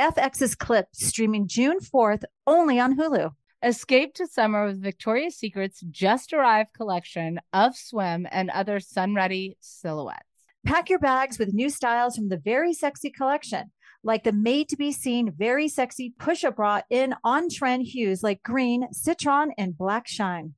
[0.00, 3.30] FX's Clipped streaming June 4th only on Hulu.
[3.62, 9.56] Escape to summer with Victoria's Secret's just arrived collection of swim and other sun ready
[9.60, 10.20] silhouettes.
[10.66, 14.76] Pack your bags with new styles from the Very Sexy collection, like the made to
[14.76, 19.78] be seen Very Sexy push up bra in on trend hues like green, citron, and
[19.78, 20.54] black shine.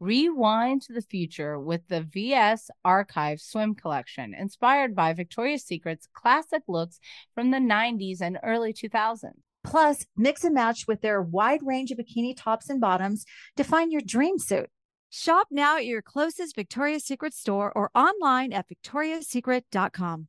[0.00, 6.62] Rewind to the future with the VS Archive swim collection, inspired by Victoria's Secret's classic
[6.68, 7.00] looks
[7.34, 9.32] from the 90s and early 2000s.
[9.64, 13.24] Plus, mix and match with their wide range of bikini tops and bottoms
[13.56, 14.70] to find your dream suit.
[15.10, 20.28] Shop now at your closest Victoria's Secret store or online at victoriassecret.com.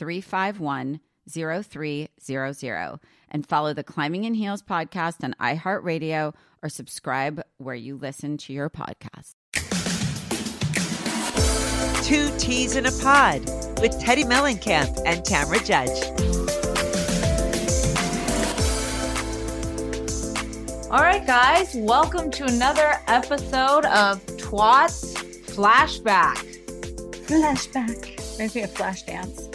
[0.00, 7.98] 351 0300 and follow the Climbing in Heels podcast on iHeartRadio or subscribe where you
[7.98, 9.34] listen to your podcast.
[12.02, 13.40] Two Ts in a Pod
[13.82, 15.90] with Teddi Mellencamp and Tamra Judge.
[20.90, 25.12] All right, guys, welcome to another episode of TWOTS
[25.52, 26.38] Flashback.
[27.26, 28.38] Flashback.
[28.38, 29.49] Makes me a flash dance.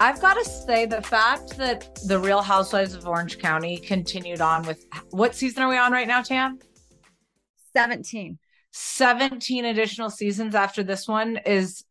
[0.00, 4.64] I've got to say the fact that the Real Housewives of Orange County continued on
[4.64, 6.60] with what season are we on right now, Tam?
[7.72, 8.38] 17.
[8.70, 11.84] 17 additional seasons after this one is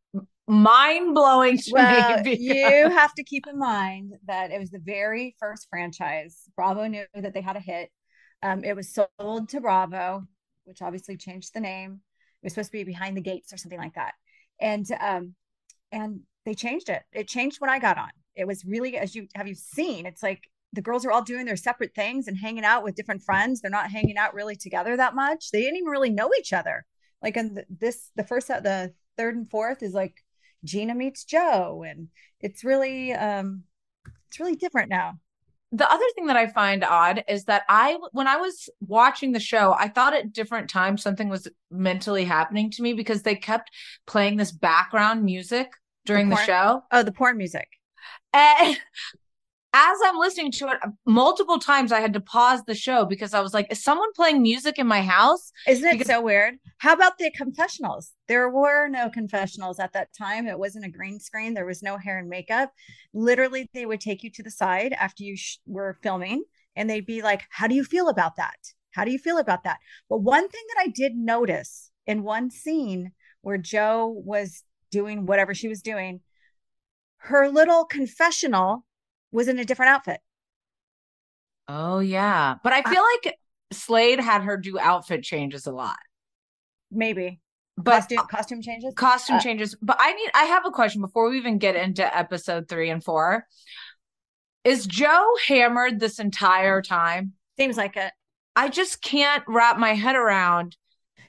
[0.47, 2.38] mind blowing to well, me.
[2.40, 6.44] You have to keep in mind that it was the very first franchise.
[6.56, 7.89] Bravo knew that they had a hit.
[8.41, 10.24] Um, it was sold to Bravo,
[10.63, 12.00] which obviously changed the name.
[12.41, 14.13] It was supposed to be Behind the Gates or something like that.
[14.62, 15.35] And um,
[15.91, 17.03] and they changed it.
[17.12, 18.09] It changed when I got on.
[18.34, 21.46] It was really, as you have you seen, it's like the girls are all doing
[21.46, 23.59] their separate things and hanging out with different friends.
[23.59, 25.52] They're not hanging out really together that much.
[25.52, 26.86] They didn't even really know each other.
[27.22, 30.24] Like in this, the first, the third and fourth is like
[30.66, 32.07] Jeana meets Jo, and
[32.40, 33.63] it's really, um,
[34.30, 35.19] it's really different now.
[35.74, 39.41] The other thing that I find odd is that I, when I was watching the
[39.41, 43.69] show, I thought at different times something was mentally happening to me because they kept
[44.06, 45.74] playing this background music
[46.07, 46.84] during the, the show.
[46.91, 47.68] Oh, the porn music.
[48.34, 48.78] And
[49.73, 53.41] as I'm listening to it, multiple times I had to pause the show because I
[53.41, 55.51] was like, is someone playing music in my house?
[55.68, 56.56] Isn't it because- so weird?
[56.79, 58.12] How about the confessionals?
[58.28, 60.47] There were no confessionals at that time.
[60.47, 61.53] It wasn't a green screen.
[61.53, 62.72] There was no hair and makeup.
[63.13, 66.44] Literally, they would take you to the side after you sh- were filming
[66.75, 68.57] and they'd be like, How do you feel about that?
[68.91, 69.78] How do you feel about that?
[70.09, 73.12] But one thing that I did notice in one scene
[73.42, 76.22] where Jo was doing whatever she was doing,
[77.18, 78.86] her little confessional
[79.31, 80.19] was in a different outfit.
[81.68, 82.56] Oh yeah.
[82.63, 83.36] But I feel I, like
[83.72, 85.98] Slade had her do outfit changes a lot.
[86.92, 87.39] Maybe.
[87.75, 88.94] But costume, costume changes?
[88.95, 89.75] Costume uh, changes.
[89.81, 93.04] But I need I have a question before we even get into episode 3 and
[93.04, 93.45] 4.
[94.63, 97.33] Is Jo hammered this entire time?
[97.57, 98.12] Seems like it.
[98.56, 100.75] I just can't wrap my head around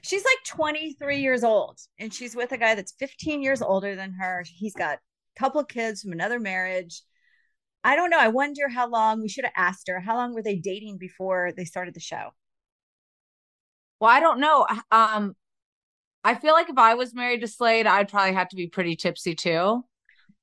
[0.01, 4.13] she's like 23 years old and she's with a guy that's 15 years older than
[4.13, 4.43] her.
[4.45, 7.01] He's got a couple of kids from another marriage.
[7.83, 8.19] I don't know.
[8.19, 9.99] I wonder how long we should have asked her.
[9.99, 12.31] How long were they dating before they started the show?
[13.99, 14.65] Well, I don't know.
[14.91, 15.35] Um,
[16.23, 18.95] I feel like if I was married to Slade, I'd probably have to be pretty
[18.95, 19.83] tipsy too.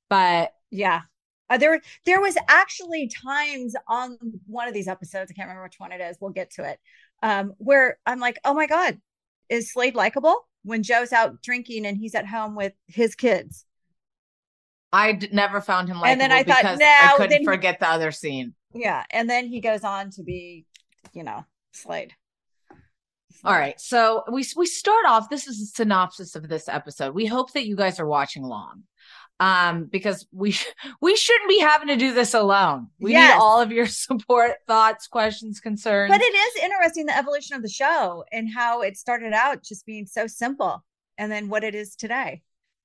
[0.09, 1.01] But Yeah.
[1.49, 4.17] Uh, there, there was actually times on
[4.47, 5.31] one of these episodes.
[5.31, 6.17] I can't remember which one it is.
[6.19, 6.79] We'll get to it.
[7.23, 8.99] Um, where I'm like, oh my god,
[9.49, 13.65] is Slade likable when Jo's out drinking and he's at home with his kids?
[14.93, 17.45] I d- never found him likable And then I thought, no, I then couldn't he-
[17.45, 18.53] forget the other scene.
[18.73, 20.65] Yeah, and then he goes on to be,
[21.13, 22.13] you know, Slade.
[23.43, 23.79] All right.
[23.79, 25.29] So we we start off.
[25.29, 27.13] This is a synopsis of this episode.
[27.13, 28.83] We hope that you guys are watching along,
[29.39, 30.65] um, because we sh-
[31.01, 32.87] we shouldn't be having to do this alone.
[32.99, 33.35] We Yes.
[33.35, 36.11] need all of your support, thoughts, questions, concerns.
[36.11, 39.85] But it is interesting the evolution of the show and how it started out just
[39.85, 40.83] being so simple,
[41.17, 42.41] and then what it is today.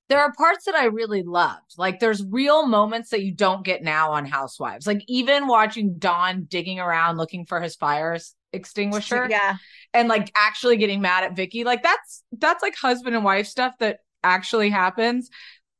[0.08, 1.74] there are parts that I really loved.
[1.78, 4.86] Like there's real moments that you don't get now on Housewives.
[4.86, 8.18] Like even watching Don digging around looking for his fire
[8.52, 9.26] extinguisher.
[9.30, 9.56] Yeah,
[9.94, 11.64] and like actually getting mad at Vicki.
[11.64, 15.30] Like that's that's like husband and wife stuff that actually happens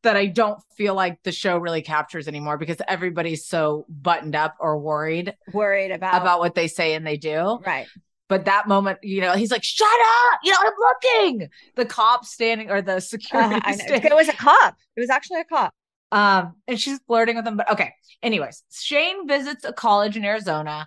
[0.03, 4.57] that I don't feel like the show really captures anymore because everybody's so buttoned up
[4.61, 7.61] or worried worried about about what they say and they do.
[7.67, 7.87] right.
[8.29, 10.41] But that moment, you know, he's like, "Shut up!
[10.43, 13.73] You know, I'm looking." The cop standing or the security Uh.
[13.77, 14.75] It was a cop.
[14.97, 15.75] It was actually a cop.
[16.13, 17.59] Um, and she's flirting with him.
[17.59, 17.93] But okay.
[18.23, 20.87] Anyways, Shane visits a college in Arizona.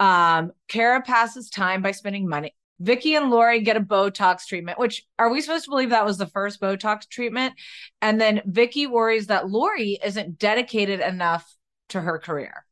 [0.00, 2.52] Um, Kara passes time by spending money.
[2.82, 6.18] Vicki and Lauri get a Botox treatment, which are we supposed to believe that was
[6.18, 7.54] the first Botox treatment?
[8.00, 11.48] And then Vicki worries that Lauri isn't dedicated enough
[11.90, 12.66] to her career.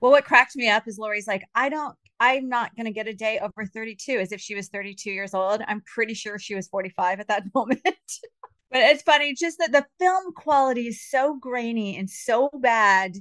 [0.00, 3.06] Well, what cracked me up is Lauri's like, I don't, I'm not going to get
[3.06, 5.60] a day over 32 as if she was 32 years old.
[5.66, 7.80] I'm pretty sure she was 45 at that moment.
[7.84, 13.12] but it's funny just that the film quality is so grainy and so bad.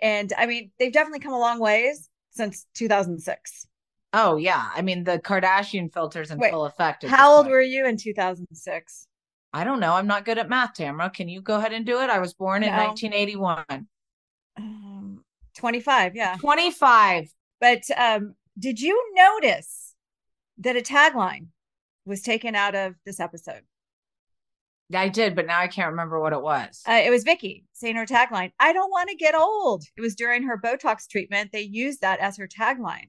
[0.00, 3.66] And I mean, they've definitely come a long ways since 2006.
[4.12, 7.04] Oh yeah, I mean the Kardashian filters in Wait, full effect.
[7.04, 7.52] How old point.
[7.52, 9.06] were you in 2006?
[9.52, 9.94] I don't know.
[9.94, 11.12] I'm not good at math, Tamra.
[11.12, 12.10] Can you go ahead and do it?
[12.10, 13.64] I was born in 1981.
[14.56, 15.24] Um,
[15.56, 16.14] 25.
[16.14, 16.36] Yeah.
[16.38, 17.32] 25.
[17.60, 19.94] But um, did you notice
[20.58, 21.46] that a tagline
[22.04, 23.62] was taken out of this episode?
[24.94, 26.82] I did, but now I can't remember what it was.
[26.88, 29.84] Uh, it was Vicki saying her tagline, I don't want to get old.
[29.96, 31.52] It was during her Botox treatment.
[31.52, 33.08] They used that as her tagline.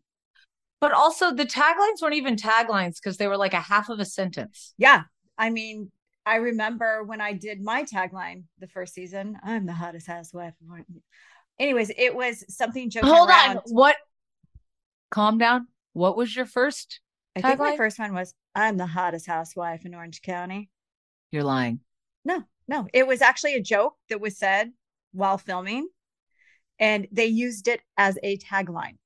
[0.82, 4.06] But also, the taglines weren't even taglines because they were like a half of a
[4.06, 4.74] sentence.
[4.78, 5.04] Yeah.
[5.38, 5.92] I mean,
[6.26, 10.54] I remember when I did my tagline the first season, I'm the hottest housewife.
[11.60, 13.58] Anyways, it was something joking Hold around.
[13.58, 13.64] on.
[13.68, 13.98] What?
[15.12, 15.68] Calm down.
[15.94, 17.02] What was your first?
[17.36, 20.70] I think my first one was, I'm the hottest housewife in Orange County.
[21.32, 21.80] You're lying.
[22.26, 22.88] No, no.
[22.94, 24.72] It was actually a joke that was said
[25.14, 25.88] while filming,
[26.80, 28.98] and they used it as a tagline.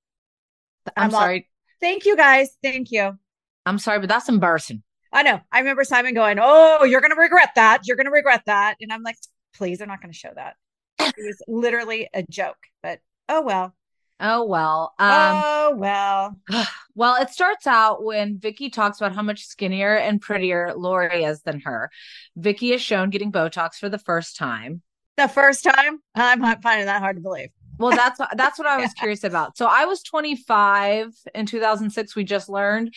[0.96, 1.50] I'm, I'm sorry.
[1.84, 2.50] Thank you guys.
[2.64, 3.20] Thank you.
[3.66, 4.84] I'm sorry, but that's embarrassing.
[5.12, 5.42] I know.
[5.52, 7.82] I remember Simon going, Oh, you're going to regret that.
[7.86, 8.78] You're going to regret that.
[8.80, 9.18] And I'm like,
[9.54, 10.56] Please, they're not going to show that.
[11.00, 13.76] It was literally a joke, but oh well.
[14.22, 14.94] Oh well.
[14.98, 16.40] Um, oh well.
[16.96, 21.42] well, it starts out when Vicki talks about how much skinnier and prettier Lauri is
[21.42, 21.92] than her.
[22.38, 24.82] Vicki is shown getting Botox for the first time.
[25.18, 27.50] The first time, I'm not finding that hard to believe.
[27.78, 29.58] Well, that's that's what I was curious about.
[29.58, 32.16] So I was 25 in 2006.
[32.16, 32.94] We just learned.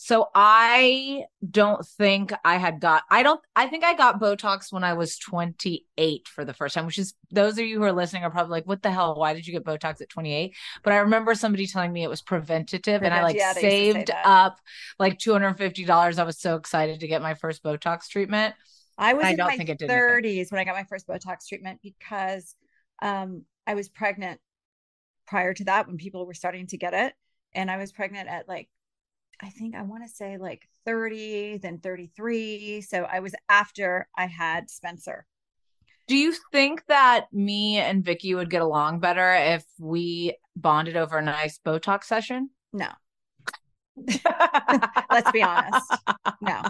[0.00, 3.02] So I don't think I had got.
[3.10, 3.40] I don't.
[3.56, 6.86] I think I got Botox when I was 28 for the first time.
[6.86, 9.16] Which is those of you who are listening are probably like, "What the hell?
[9.16, 10.54] Why did you get Botox at 28?"
[10.84, 13.74] But I remember somebody telling me it was preventative, and I like yeah, they used
[13.74, 14.60] to say saved up
[15.00, 16.20] like 250 dollars.
[16.20, 18.54] I was so excited to get my first Botox treatment.
[18.98, 21.48] I was I in my think it did 30s when I got my first Botox
[21.48, 22.54] treatment because
[23.02, 24.40] um, I was pregnant
[25.26, 27.12] prior to that when people were starting to get it.
[27.54, 28.68] And I was pregnant at like,
[29.40, 32.80] I think I want to say like 30, then 33.
[32.80, 35.26] So I was after I had Spencer.
[36.06, 41.18] Do you think that me and Vicki would get along better if we bonded over
[41.18, 42.48] a nice Botox session?
[42.72, 42.88] No,
[45.10, 45.92] let's be honest.
[46.40, 46.62] No.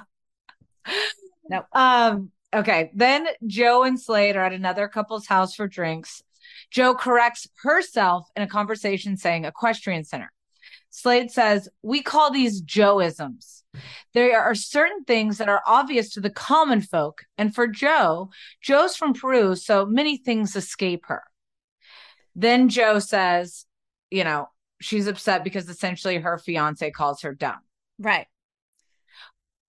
[1.49, 1.62] No.
[1.73, 2.90] Um, okay.
[2.95, 6.23] Then Jo and Slade are at another couple's house for drinks.
[6.71, 10.33] Jo corrects herself in a conversation saying equestrian center.
[10.91, 13.63] Slade says, We call these Joisms.
[14.15, 17.25] There are certain things that are obvious to the common folk.
[17.37, 21.23] And for Jo, Jo's from Peru, so many things escape her.
[22.35, 23.67] Then Jo says,
[24.11, 24.49] You know,
[24.81, 27.61] she's upset because essentially her fiance calls her dumb.
[27.99, 28.27] Right.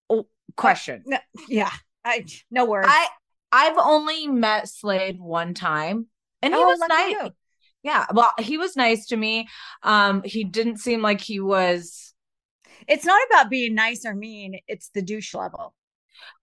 [0.10, 1.04] Oh, Question.
[1.06, 1.72] No, yeah.
[2.04, 2.88] I no words.
[2.90, 3.08] I
[3.52, 6.08] I've only met Slade one time,
[6.42, 7.12] and he Oh, was nice.
[7.12, 7.32] you.
[7.84, 9.48] Yeah, well, he was nice to me.
[9.84, 12.14] Um, he didn't seem like he was.
[12.88, 15.74] It's not about being nice or mean, it's the douche level.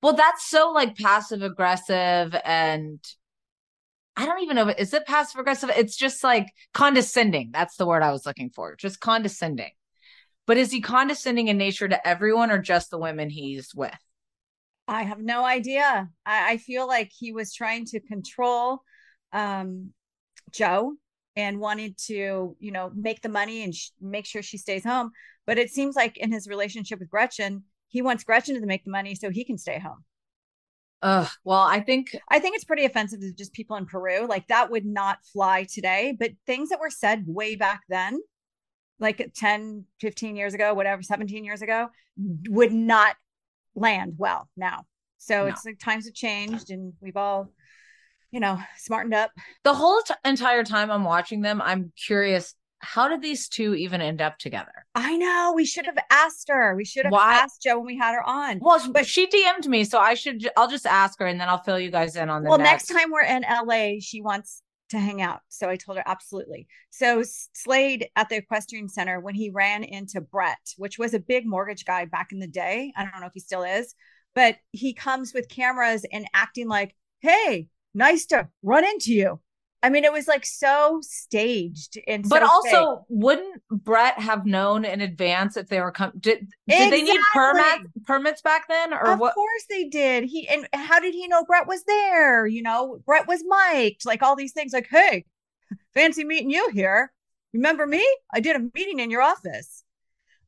[0.03, 3.01] Well, that's so like passive aggressive and
[4.17, 4.69] I don't even know.
[4.69, 5.71] Is it passive aggressive?
[5.77, 7.51] It's just like condescending.
[7.53, 8.75] That's the word I was looking for.
[8.77, 9.73] Just condescending.
[10.47, 13.95] But is he condescending in nature to everyone or just the women he's with?
[14.89, 16.11] I have no idea.
[16.25, 18.83] I, I feel like he was trying to control
[19.37, 19.93] um,
[20.51, 20.95] Jo
[21.37, 25.11] and wanted to, you know, make the money and sh- make sure she stays home.
[25.47, 28.91] But it seems like in his relationship with Gretchen, he wants Gretchen to make the
[28.91, 30.05] money so he can stay home.
[31.03, 34.27] Uh, well, I think I think it's pretty offensive to just people in Peru.
[34.27, 38.19] Like that would not fly today, but things that were said way back then,
[38.99, 41.89] like 10, 15 years ago, whatever, 17 years ago,
[42.49, 43.15] would not
[43.75, 44.85] land well now.
[45.19, 45.47] So no.
[45.47, 47.53] it's like times have changed and we've all,
[48.37, 49.31] you know, smartened up.
[49.65, 54.03] The whole t- entire time I'm watching them, I'm curious how did these two even
[54.03, 54.85] end up together?
[54.95, 55.55] I know.
[55.57, 56.77] We should have asked her.
[56.77, 57.37] We should have Why?
[57.37, 58.59] asked Jo when we had her on.
[58.61, 60.47] Well, but she DM'd me, so I should.
[60.55, 62.51] I'll just ask her, and then I'll fill you guys in on the.
[62.51, 65.41] Well, next, next time we're in LA, she wants to hang out.
[65.49, 66.67] So I told her absolutely.
[66.91, 67.23] So
[67.55, 71.87] Slade at the Equestrian Center when he ran into Brett, which was a big mortgage
[71.87, 72.93] guy back in the day.
[72.95, 73.95] I don't know if he still is,
[74.35, 79.41] but he comes with cameras and acting like, "Hey, nice to run into you."
[79.83, 83.05] I mean, it was like so staged and but so also, fake.
[83.09, 86.19] wouldn't Brett have known in advance if they were coming?
[86.19, 89.29] Did did they need permits permits back then, or of what?
[89.29, 90.25] Of course they did.
[90.25, 92.47] He and how did he know Brett was there?
[92.47, 94.73] You know, Brett was mic'd, like all these things.
[94.73, 95.25] Like, hey,
[95.95, 97.13] fancy meeting you here.
[97.53, 98.05] Remember me?
[98.35, 99.85] I did a meeting in your office.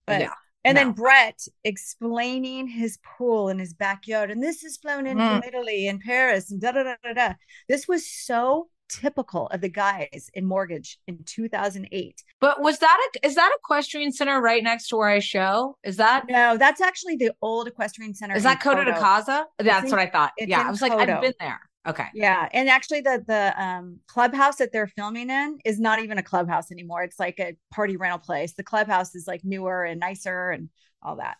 [0.06, 0.32] But yeah.
[0.68, 0.84] And no.
[0.84, 5.40] then Brett explaining his pool in his backyard, and this is flown in mm.
[5.40, 7.34] from Italy and Paris, and da da da da da.
[7.68, 12.22] This was so typical of the guys in mortgage in 2008.
[12.40, 15.76] But was that a is that equestrian center right next to where I show?
[15.84, 16.56] Is that no?
[16.58, 18.36] That's actually the old equestrian center.
[18.36, 19.44] Is that Coto de Caza?
[19.58, 20.32] That's what I thought.
[20.38, 21.60] Yeah, I was like, I've been there.
[21.88, 22.06] Okay.
[22.12, 26.22] Yeah, and actually, the the um, clubhouse that they're filming in is not even a
[26.22, 27.02] clubhouse anymore.
[27.02, 28.52] It's like a party rental place.
[28.52, 30.68] The clubhouse is like newer and nicer and
[31.02, 31.36] all that.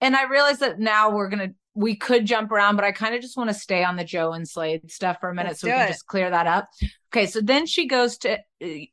[0.00, 3.20] And I realize that now we're gonna we could jump around, but I kind of
[3.20, 5.66] just want to stay on the Jo and Slade stuff for a minute Let's so
[5.68, 5.88] we can it.
[5.88, 6.70] just clear that up.
[7.12, 8.38] Okay, so then she goes to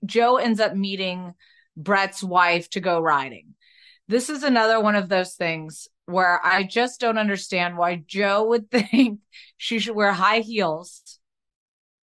[0.05, 1.33] Jo ends up meeting
[1.77, 3.55] Brett's wife to go riding.
[4.09, 8.69] This is another one of those things where I just don't understand why Jo would
[8.72, 9.19] think
[9.57, 11.19] she should wear high heels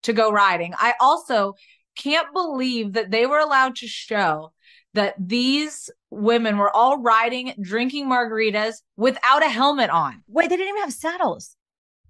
[0.03, 0.73] to go riding.
[0.77, 1.55] I also
[1.95, 4.53] can't believe that they were allowed to show
[4.93, 10.23] that these women were all riding, drinking margaritas without a helmet on.
[10.27, 11.55] Wait, they didn't even have saddles.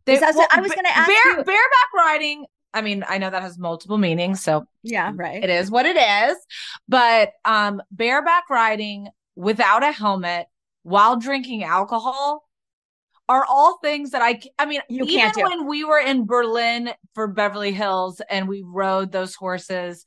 [0.05, 1.43] They, well, I was going to ask bare, you.
[1.43, 2.45] bareback riding.
[2.73, 5.43] I mean, I know that has multiple meanings, so yeah, right.
[5.43, 6.37] It is what it is.
[6.87, 10.47] But um, bareback riding without a helmet
[10.87, 12.47] while drinking alcohol
[13.27, 17.27] are all things that I I mean you even when we were in Berlin for
[17.27, 20.05] Beverly Hills and we rode those horses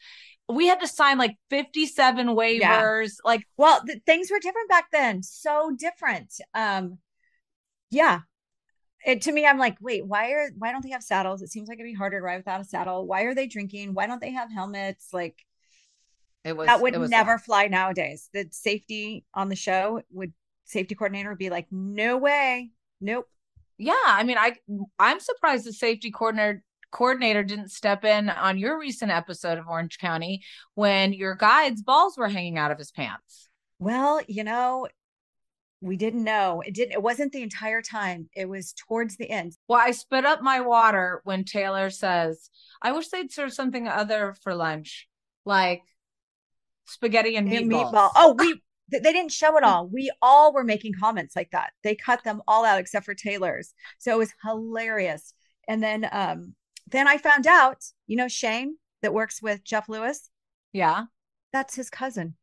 [0.49, 3.09] we had to sign like 57 waivers yeah.
[3.27, 6.97] like well th- things were different back then so different um
[7.91, 8.21] yeah.
[9.05, 11.43] It, to me i'm like wait why are why don't they have saddles?
[11.43, 13.07] It seems like it'd be harder to ride without a saddle.
[13.07, 13.93] Why are they drinking?
[13.93, 15.09] Why don't they have helmets?
[15.13, 15.45] Like
[16.43, 18.31] it was that would never fly nowadays.
[18.33, 20.33] The safety on the show would
[20.71, 23.29] safety coordinator would be like no way nope
[23.79, 24.55] yeah i mean i
[24.99, 29.99] i'm surprised the safety coordinator coordinator didn't step in on your recent episode of Orange
[29.99, 30.43] County
[30.75, 33.49] when your guide's balls were hanging out of his pants.
[33.79, 34.89] Well, you know,
[35.81, 36.63] we didn't know.
[36.65, 38.29] It didn't it wasn't the entire time.
[38.35, 39.57] It was towards the end.
[39.69, 42.51] Well, I spit up my water when Taylor says,
[42.83, 45.09] I wish they'd serve something other for lunch,
[45.47, 45.83] like
[46.87, 47.93] spaghetti and, and meatballs.
[47.93, 48.11] meatball.
[48.15, 48.61] Oh, we
[48.91, 49.89] they didn't show it all.
[49.89, 51.73] We all were making comments like that.
[51.83, 53.75] They cut them all out except for Taylor's.
[53.99, 55.35] So it was hilarious.
[55.69, 56.55] And then um
[56.91, 60.31] then I found out, you know, Shane that works with Jeff Lewis.
[60.73, 61.05] Yeah.
[61.53, 62.35] That's his cousin.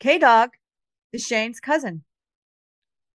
[0.00, 0.50] K Dog
[1.12, 2.04] is Shane's cousin.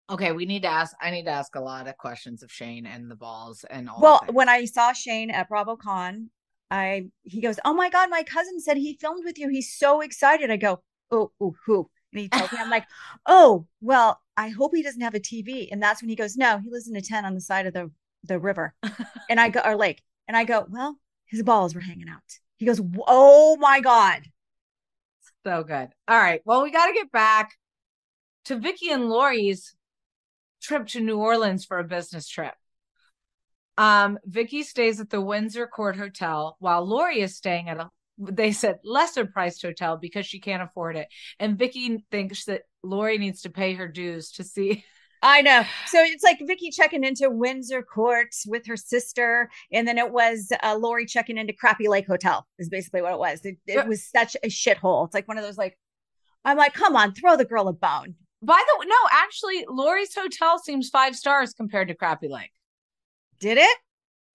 [0.10, 0.96] Okay, we need to ask.
[1.01, 4.00] I need to ask a lot of questions of Shane and the balls and all.
[4.00, 6.27] Well, when I saw Shane at BravoCon,
[6.72, 9.50] I he goes, "Oh my god, my cousin said he filmed with you.
[9.50, 12.85] He's so excited." I go, "Oh, oh who?" And he tells me, "I'm like,
[13.25, 16.59] oh, well, I hope he doesn't have a TV." And that's when he goes, "No,
[16.59, 17.91] he lives in a tent on the side of the
[18.23, 18.73] the river
[19.29, 20.01] and I go, or lake.
[20.27, 22.21] And I go, well, his balls were hanging out.
[22.57, 24.23] He goes, oh my God.
[25.45, 25.89] So good.
[26.07, 26.41] All right.
[26.45, 27.53] Well, we got to get back
[28.45, 29.75] to Vicki and Lauri's
[30.61, 32.53] trip to New Orleans for a business trip.
[33.77, 38.51] Um, Vicki stays at the Windsor Court Hotel while Lauri is staying at a they
[38.51, 41.07] said lesser priced hotel because she can't afford it.
[41.39, 44.83] And Vicki thinks that Lauri needs to pay her dues to see
[45.24, 45.63] I know.
[45.88, 50.51] So it's like Vicki checking into Windsor Court with her sister, and then it was
[50.62, 52.45] uh, Lauri checking into Crappie Lake Hotel.
[52.59, 53.43] Is basically what it was.
[53.43, 55.05] It, it was such a shithole.
[55.05, 55.77] It's like one of those like,
[56.45, 58.15] I'm like, come on, throw the girl a bone.
[58.43, 62.51] By the way, no, actually, Lauri's hotel seems five stars compared to Crappie Lake.
[63.39, 63.77] Did it?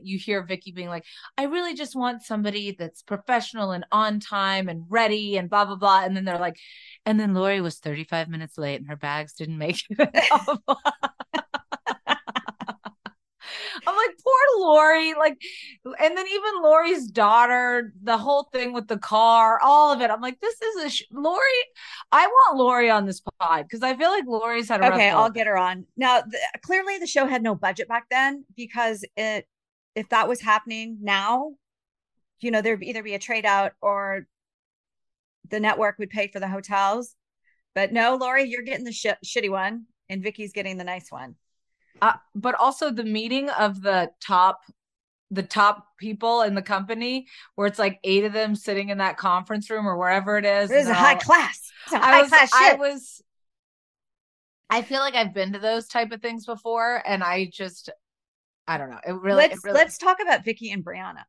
[0.04, 1.04] You hear Vicki being like,
[1.37, 5.76] I really just want somebody that's professional and on time and ready and blah, blah,
[5.76, 6.04] blah.
[6.04, 6.56] And then they're like,
[7.06, 10.88] and then Lauri was 35 minutes late and her bags didn't make it.
[13.87, 15.14] I'm like, poor Lauri.
[15.14, 15.40] Like,
[15.85, 20.11] and then even Lauri's daughter, the whole thing with the car, all of it.
[20.11, 21.42] I'm like, this is a sh- Lauri.
[22.11, 25.11] I want Lauri on this pod because I feel like Lauri's had a okay.
[25.11, 26.21] I'll get her on now.
[26.21, 29.47] The, clearly, the show had no budget back then because it,
[29.94, 31.52] if that was happening now,
[32.40, 34.26] you know, there'd either be a trade out or
[35.50, 37.14] the network would pay for the hotels.
[37.75, 41.37] But no, Lauri, you're getting the sh- shitty one, and Vicki's getting the nice one.
[42.00, 44.61] Uh, but also the meeting of the top
[45.30, 49.16] the top people in the company where it's like eight of them sitting in that
[49.16, 50.70] conference room or wherever it is.
[50.70, 51.72] It is a high all, class.
[51.90, 53.22] A I high was, class I was
[54.68, 57.88] I feel like I've been to those type of things before and I just
[58.66, 59.00] I don't know.
[59.07, 61.25] It really let's it really, let's talk about Vicki and Briana.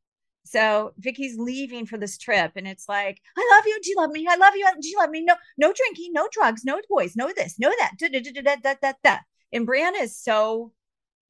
[0.46, 3.80] So Vicki's leaving for this trip, and it's like, I love you.
[3.82, 4.28] Do you love me?
[4.30, 4.68] I love you.
[4.82, 5.24] Do you love me?
[5.24, 7.94] No, no drinking, no drugs, no boys, no this, no that.
[7.98, 9.18] Da, da, da, da, da, da, da.
[9.54, 10.74] And Briana is so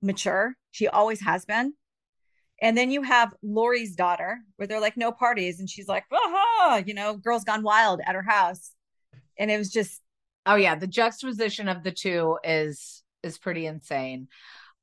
[0.02, 0.56] mature.
[0.72, 1.74] She always has been.
[2.62, 5.60] And then you have Lauri's daughter, where they're like, no parties.
[5.60, 8.72] And she's like, aha, you know, girls gone wild at her house.
[9.38, 10.02] And it was just
[10.46, 14.28] Oh yeah, the juxtaposition of the two is is pretty insane.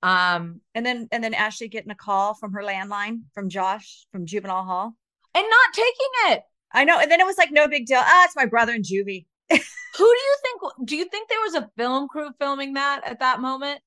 [0.02, 4.26] Um and then and then Ashley getting a call from her landline from Josh from
[4.26, 4.94] juvenile hall.
[5.34, 6.42] and not taking it.
[6.72, 6.98] I know.
[6.98, 8.00] And then it was like no big deal.
[8.02, 9.26] Ah, it's my brother in juvie.
[9.50, 13.18] Who do you think do you think there was a film crew filming that at
[13.20, 13.80] that moment?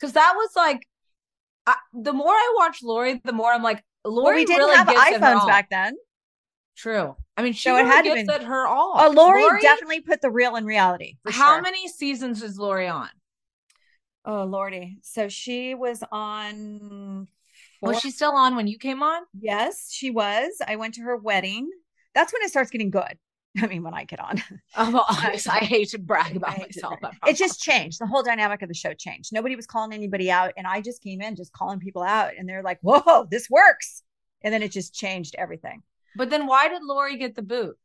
[0.00, 0.86] Cuz that was like
[1.66, 4.76] I, the more I watch Lauri, the more I'm like Lauri Well, we didn't really
[4.76, 5.94] have gives it her iPhones back then.
[6.76, 7.16] True.
[7.36, 8.94] I mean, she So it really had to gives been- it her all.
[8.96, 11.16] Oh, Lauri, definitely put the real in reality.
[11.28, 11.60] How sure.
[11.62, 13.10] many seasons is Lauri on?
[14.30, 14.98] Oh lordy.
[15.02, 17.26] So she was on.
[17.82, 19.22] Was four- she still on when you came on?
[19.36, 20.52] Yes, she was.
[20.64, 21.68] I went to her wedding.
[22.14, 23.18] That's when it starts getting good.
[23.60, 24.40] I mean, when I get on,
[24.76, 27.16] Oh, well, I, I hate to brag about I hate to myself.
[27.26, 28.00] It just changed.
[28.00, 29.32] The whole dynamic of the show changed.
[29.32, 32.48] Nobody was calling anybody out, and I just came in just calling people out, and
[32.48, 34.04] they're like, "Whoa, this works!"
[34.42, 35.82] And then it just changed everything.
[36.14, 37.76] But then why did Lauri get the boot?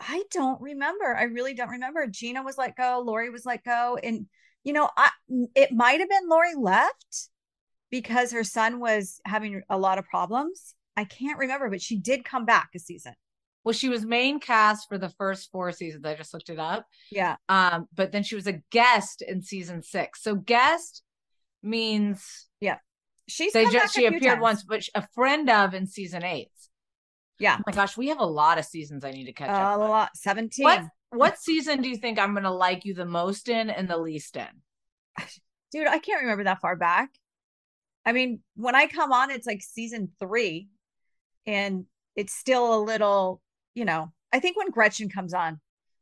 [0.00, 1.14] I don't remember.
[1.14, 2.06] I really don't remember.
[2.06, 3.02] Jeana was let go.
[3.04, 3.98] Lauri was let go.
[4.02, 4.26] And,
[4.64, 5.10] you know, I
[5.54, 7.28] it might have been Lauri left
[7.90, 10.74] because her son was having a lot of problems.
[10.96, 13.14] I can't remember, but she did come back a season.
[13.62, 16.06] Well, she was main cast for the first four seasons.
[16.06, 16.86] I just looked it up.
[17.12, 17.36] Yeah.
[17.48, 20.22] Um, but then she was a guest in season six.
[20.22, 21.02] So guest
[21.62, 22.78] means yeah.
[23.28, 24.40] She's they just she appeared times.
[24.40, 26.50] once, but a friend of in season eight.
[27.40, 27.56] Yeah.
[27.58, 29.80] Oh my gosh, we have a lot of seasons I need to catch A up.
[29.80, 30.10] A lot.
[30.14, 30.62] 17.
[30.62, 33.96] What what season do you think I'm gonna like you the most in and the
[33.96, 34.46] least in?
[35.72, 37.10] Dude, I can't remember that far back.
[38.04, 40.68] I mean, when I come on, it's like season three,
[41.46, 43.40] and it's still a little,
[43.74, 45.60] you know, I think when Gretchen comes on,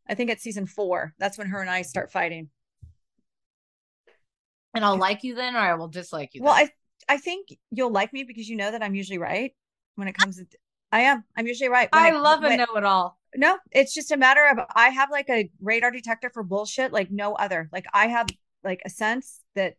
[0.09, 1.15] I think it's season four.
[1.19, 2.51] That's when her and I start fighting.
[4.75, 6.43] And I'll like you then, or I will dislike you.
[6.43, 6.69] Well, then?
[7.09, 9.55] I I think you'll like me because you know that I'm usually right
[9.95, 10.47] when it comes to
[10.91, 11.25] I am.
[11.37, 11.89] I'm usually right.
[11.93, 13.19] When I it- love a know it all.
[13.37, 17.11] No, it's just a matter of I have like a radar detector for bullshit like
[17.11, 17.69] no other.
[17.73, 18.27] Like I have
[18.65, 19.77] like a sense that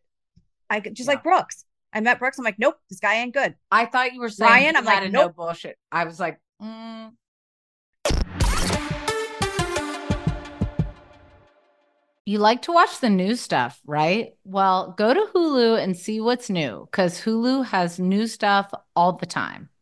[0.70, 1.14] I could just Yeah.
[1.16, 1.64] like Brooks.
[1.92, 2.38] I met Brooks.
[2.38, 3.56] I'm like, nope, this guy ain't good.
[3.72, 5.76] I thought you were saying Ryan, I'm like, a no bullshit.
[5.90, 7.10] I was like, mm.
[12.26, 14.34] You like to watch the new stuff, right?
[14.44, 19.26] Well, go to Hulu and see what's new because Hulu has new stuff all the
[19.26, 19.68] time.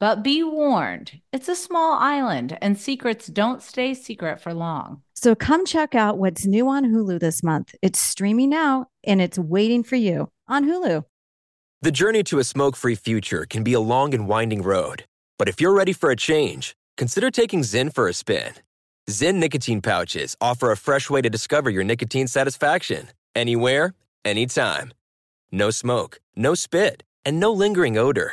[0.00, 5.02] But be warned, it's a small island and secrets don't stay secret for long.
[5.14, 7.74] So come check out what's new on Hulu this month.
[7.82, 11.04] It's streaming now and it's waiting for you on Hulu.
[11.82, 15.04] The journey to a smoke free future can be a long and winding road.
[15.38, 18.54] But if you're ready for a change, consider taking Zyn for a spin.
[19.10, 23.92] Zyn nicotine pouches offer a fresh way to discover your nicotine satisfaction anywhere,
[24.24, 24.94] anytime.
[25.52, 28.32] No smoke, no spit, and no lingering odor.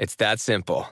[0.00, 0.88] It's that simple.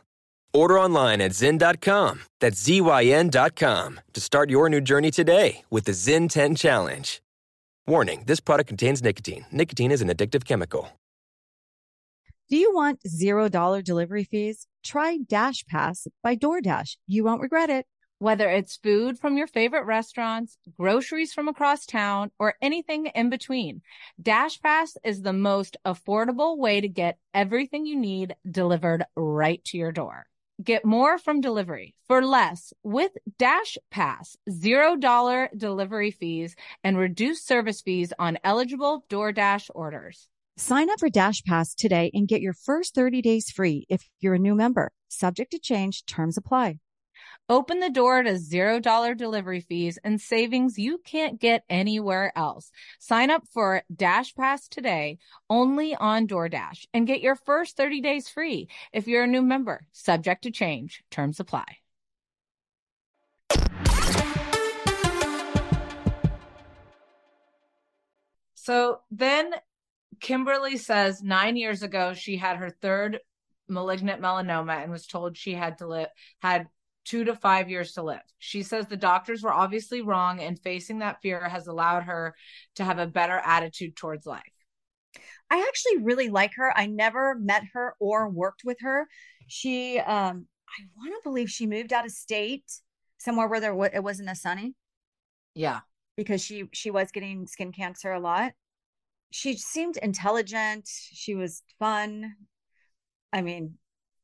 [0.52, 2.24] Order online at Zyn.com.
[2.40, 7.22] That's Z-Y-N.com to start your new journey today with the Zyn 10 Challenge.
[7.86, 9.46] Warning, this product contains nicotine.
[9.50, 10.90] Nicotine is an addictive chemical.
[12.50, 14.66] Do you want $0 delivery fees?
[14.84, 16.96] Try Dash Pass by DoorDash.
[17.06, 17.86] You won't regret it.
[18.20, 23.82] Whether it's food from your favorite restaurants, groceries from across town, or anything in between,
[24.20, 29.92] DashPass is the most affordable way to get everything you need delivered right to your
[29.92, 30.26] door.
[30.60, 37.82] Get more from delivery for less with Dash Pass, $0 delivery fees and reduced service
[37.82, 40.26] fees on eligible DoorDash orders.
[40.56, 44.34] Sign up for Dash Pass today and get your first 30 days free if you're
[44.34, 44.90] a new member.
[45.06, 46.80] Subject to change, terms apply.
[47.50, 52.70] Open the door to $0 delivery fees and savings you can't get anywhere else.
[52.98, 55.16] Sign up for Dash Pass today
[55.48, 59.86] only on DoorDash and get your first 30 days free if you're a new member.
[59.92, 61.02] Subject to change.
[61.10, 61.64] Terms apply.
[68.54, 69.52] So then
[70.20, 73.20] Kimberly says nine years ago she had her third
[73.68, 76.08] malignant melanoma and was told she had to live
[76.40, 76.68] had
[77.08, 78.20] two to five years to live.
[78.38, 82.34] She says the doctors were obviously wrong, and facing that fear has allowed her
[82.76, 84.42] to have a better attitude towards life.
[85.50, 86.76] I actually really like her.
[86.76, 89.06] I never met her or worked with her.
[89.46, 92.64] She, um, I want to believe she moved out of state
[93.16, 94.74] somewhere where there w- it wasn't as sunny.
[95.54, 95.80] Yeah,
[96.16, 98.52] because she she was getting skin cancer a lot.
[99.30, 100.86] She seemed intelligent.
[100.86, 102.34] She was fun.
[103.32, 103.78] I mean,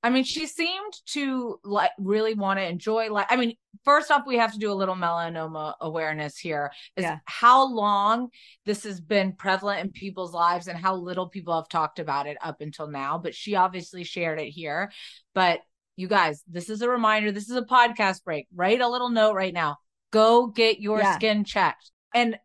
[0.05, 3.27] I mean, she seemed to like really want to enjoy life.
[3.31, 7.21] I mean, first off, we have to do a little melanoma awareness here is Yeah.
[7.25, 8.29] how long
[8.67, 12.37] this has been prevalent in people's lives and how little people have talked about it
[12.43, 13.17] up until now.
[13.17, 14.93] But she obviously shared it here.
[15.35, 15.61] But
[15.97, 17.33] you guys, this is a reminder.
[17.33, 18.47] This is a podcast break.
[18.55, 19.79] Write a little note right now.
[20.11, 21.15] Go get your Yeah.
[21.15, 21.91] skin checked.
[22.15, 22.39] And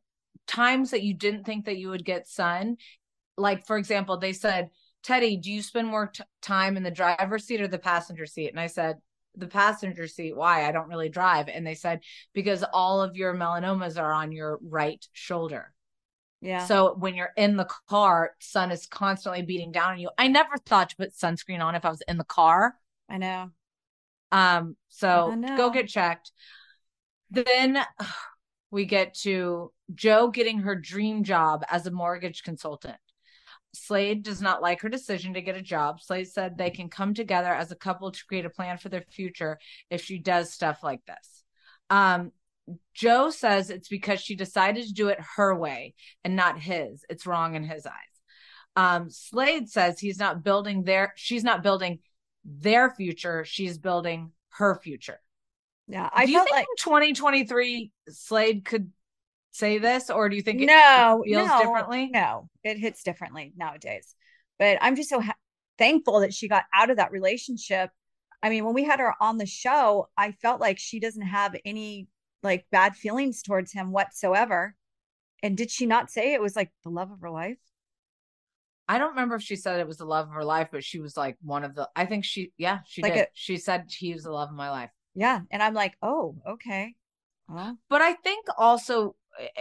[0.47, 2.77] times that you didn't think that you would get sun,
[3.37, 4.69] like for example, they said,
[5.05, 8.49] Teddi, do you spend more t- time in the driver's seat or the passenger seat?
[8.49, 8.97] And I said,
[9.35, 10.35] the passenger seat.
[10.35, 10.67] Why?
[10.67, 11.47] I don't really drive.
[11.47, 12.01] And they said,
[12.33, 15.73] because all of your melanomas are on your right shoulder.
[16.41, 16.65] yeah.
[16.65, 20.09] So when you're in the car, sun is constantly beating down on you.
[20.17, 22.75] I never thought to put sunscreen on if I was in the car.
[23.07, 23.51] I know.
[24.31, 25.57] Um, so know.
[25.57, 26.31] go get checked.
[27.31, 27.79] Then
[28.71, 32.97] we get to Jo getting her dream job as a mortgage consultant.
[33.73, 36.01] Slade does not like her decision to get a job.
[36.01, 39.03] Slade said they can come together as a couple to create a plan for their
[39.09, 41.43] future if she does stuff like this.
[41.89, 42.31] Um,
[42.93, 47.03] Jo says it's because she decided to do it her way and not his.
[47.09, 47.93] It's wrong in his eyes.
[48.75, 51.99] Um, Slade says he's not building their, she's not building
[52.45, 53.43] their future.
[53.45, 55.19] She's building her future.
[55.87, 56.09] Yeah.
[56.13, 58.91] I do you think like in 2023 Slade could
[59.51, 62.09] say this, or do you think it, no, it feels no, differently?
[62.13, 64.15] No, it hits differently nowadays.
[64.57, 65.35] But I'm just so ha-
[65.77, 67.89] thankful that she got out of that relationship.
[68.41, 71.55] I mean, when we had her on the show, I felt like she doesn't have
[71.65, 72.07] any
[72.43, 74.75] like bad feelings towards him whatsoever.
[75.43, 77.57] And did she not say it was like the love of her life?
[78.87, 80.99] I don't remember if she said it was the love of her life, but she
[80.99, 81.87] was like one of the.
[81.95, 83.23] I think she, yeah, she Like did.
[83.23, 84.89] a- she said he was the love of my life.
[85.15, 85.41] Yeah.
[85.51, 86.95] And I'm like, oh, okay.
[87.47, 89.15] Well, But I think also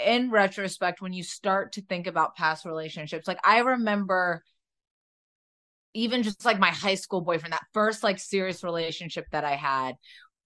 [0.06, 4.42] in retrospect, when you start to think about past relationships, like I remember
[5.94, 9.96] even just like my high school boyfriend, that first like serious relationship that I had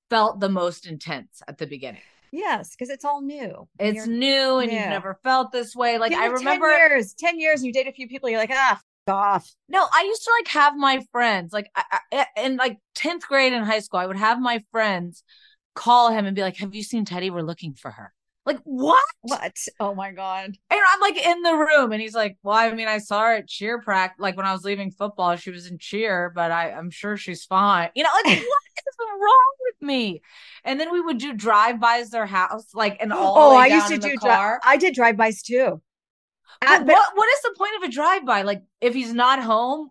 [0.09, 2.03] felt the most intense at the beginning.
[2.33, 3.69] yes, because it's all new.
[3.79, 4.79] It's new and new.
[4.79, 5.99] you've never felt this way.
[5.99, 8.81] Like I remember 10 years, 10 years, you date a few people, you're like, ah,
[9.09, 9.53] off.
[9.69, 13.53] No, I used to like have my friends like I, I, in like 10th grade
[13.53, 15.25] in high school, I would have my friends
[15.75, 17.31] call him and be like, Have you seen Teddi?
[17.31, 18.13] We're looking for her.
[18.45, 19.05] Like, what?
[19.21, 19.57] What?
[19.79, 20.47] Oh my God.
[20.47, 23.35] And I'm like in the room, and he's like, Well, I mean, I saw her
[23.35, 24.21] at cheer practice.
[24.21, 27.45] Like when I was leaving football, she was in cheer, but I, I'm sure she's
[27.45, 27.91] fine.
[27.95, 30.23] You know, like, what is wrong with me?
[30.65, 33.99] And then we would do drive-bys their house, like, and all Oh, I used to
[33.99, 34.17] do.
[34.17, 34.61] car.
[34.63, 35.81] Dri- I did drive-bys too.
[36.61, 38.43] But Uh, but- what what is the point of a drive-by?
[38.43, 39.91] Like if he's not home,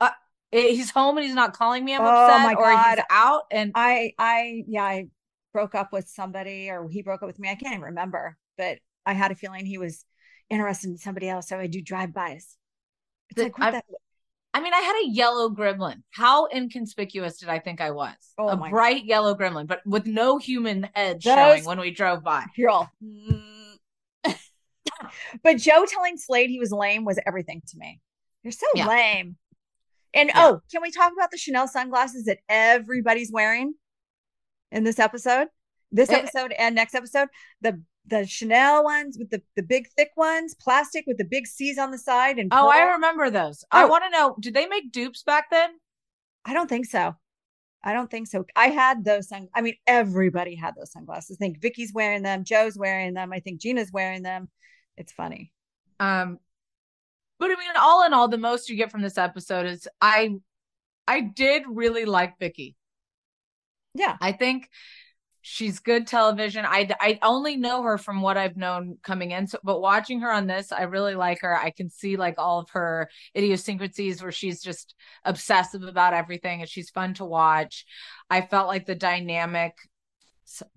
[0.00, 0.10] uh,
[0.50, 1.94] he's home and he's not calling me.
[1.94, 3.42] I'm Oh, upset, or he's out.
[3.52, 5.06] And I, I, yeah, I
[5.52, 7.48] broke up with somebody, or he broke up with me.
[7.50, 10.04] I can't even remember, but I had a feeling he was
[10.48, 11.48] interested in somebody else.
[11.48, 12.56] So I do drive-bys.
[13.30, 13.86] It's The- like what I've-
[14.52, 16.02] I mean, I had a yellow gremlin.
[16.10, 18.16] How inconspicuous did I think I was?
[18.36, 22.24] Oh, a bright yellow gremlin, but with no human head Those- showing when we drove
[22.24, 22.44] by.
[22.56, 22.90] you're all.
[23.02, 23.76] "Mm."
[25.42, 28.00] but Jo telling Slade he was lame was everything to me.
[28.42, 28.86] You're so Yeah.
[28.86, 29.36] lame.
[30.12, 30.48] And Yeah.
[30.48, 33.74] oh, can we talk about the Chanel sunglasses that everybody's wearing
[34.70, 35.48] in this episode?
[35.92, 36.16] This Eh.
[36.18, 37.28] episode and next episode,
[37.60, 41.78] the the Chanel ones with the the big thick ones, plastic with the big C's
[41.78, 43.64] on the side, and Oh, I remember those.
[43.70, 43.88] I Oh.
[43.88, 45.70] want to know, did they make dupes back then?
[46.44, 47.16] I don't think so.
[47.82, 48.44] I don't think so.
[48.56, 49.48] I had those sun.
[49.54, 51.36] I mean, everybody had those sunglasses.
[51.36, 52.44] I think Vicki's wearing them.
[52.44, 53.32] Jo's wearing them.
[53.32, 54.48] I think Jeana's wearing them.
[54.96, 55.52] It's funny.
[55.98, 56.38] Um,
[57.38, 60.36] but I mean, all in all, the most you get from this episode is I,
[61.06, 62.76] I did really like Vicki.
[63.94, 64.16] Yeah.
[64.20, 64.68] I think
[65.42, 66.64] she's good television.
[66.66, 70.30] I I only know her from what I've known coming in, so, but watching her
[70.30, 71.56] on this, I really like her.
[71.56, 76.68] I can see like all of her idiosyncrasies where she's just obsessive about everything, and
[76.68, 77.86] she's fun to watch.
[78.28, 79.72] I felt like the dynamic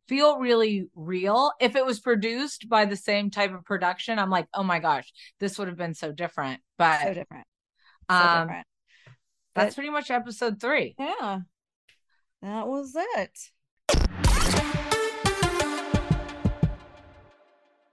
[0.07, 1.51] feel really real.
[1.59, 5.11] If it was produced by the same type of production, I'm like, oh my gosh,
[5.39, 6.61] this would have been so different.
[6.77, 7.47] But So different.
[8.09, 8.67] So um, different.
[9.55, 10.95] that's But- pretty much episode three.
[10.97, 11.39] Yeah.
[12.43, 13.51] That was it.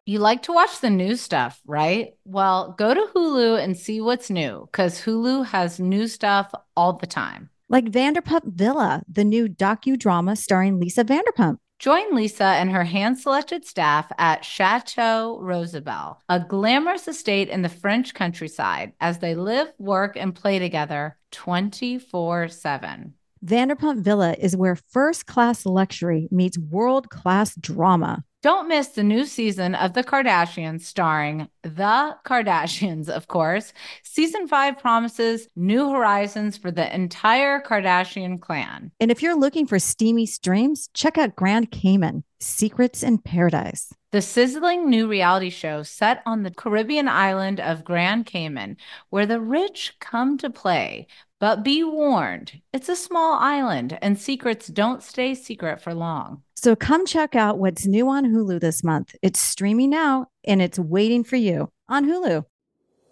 [0.05, 2.15] You like to watch the new stuff, right?
[2.25, 7.07] Well, go to Hulu and see what's new because Hulu has new stuff all the
[7.07, 7.51] time.
[7.69, 11.59] Like Vanderpump Villa, the new docudrama starring Lisa Vanderpump.
[11.79, 17.69] Join Lisa and her hand selected staff at Chateau Rosabelle, a glamorous estate in the
[17.69, 23.15] French countryside, as they live, work, and play together 24 7.
[23.45, 28.23] Vanderpump Villa is where first class luxury meets world class drama.
[28.43, 33.73] Don't miss the new season of The Kardashians starring The Kardashians, of course.
[34.03, 38.93] Season 5 promises new horizons for the entire Kardashian clan.
[39.01, 43.93] And if you're looking for steamy streams, check out Grand Cayman Secrets in Paradise.
[44.13, 48.77] The sizzling new reality show set on the Caribbean island of Grand Cayman,
[49.09, 51.07] where the rich come to play.
[51.41, 56.43] But be warned, it's a small island and secrets don't stay secret for long.
[56.55, 59.17] So come check out what's new on Hulu this month.
[59.23, 62.45] It's streaming now and it's waiting for you on Hulu.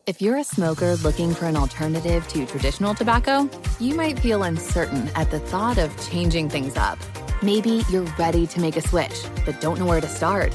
[0.05, 3.49] If you're a smoker looking for an alternative to traditional tobacco,
[3.81, 6.99] you might feel uncertain at the thought of changing things up.
[7.43, 10.55] Maybe you're ready to make a switch, but don't know where to start.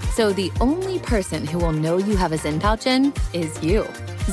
[0.21, 3.85] So the only person who will know you have a Zyn pouch in is you.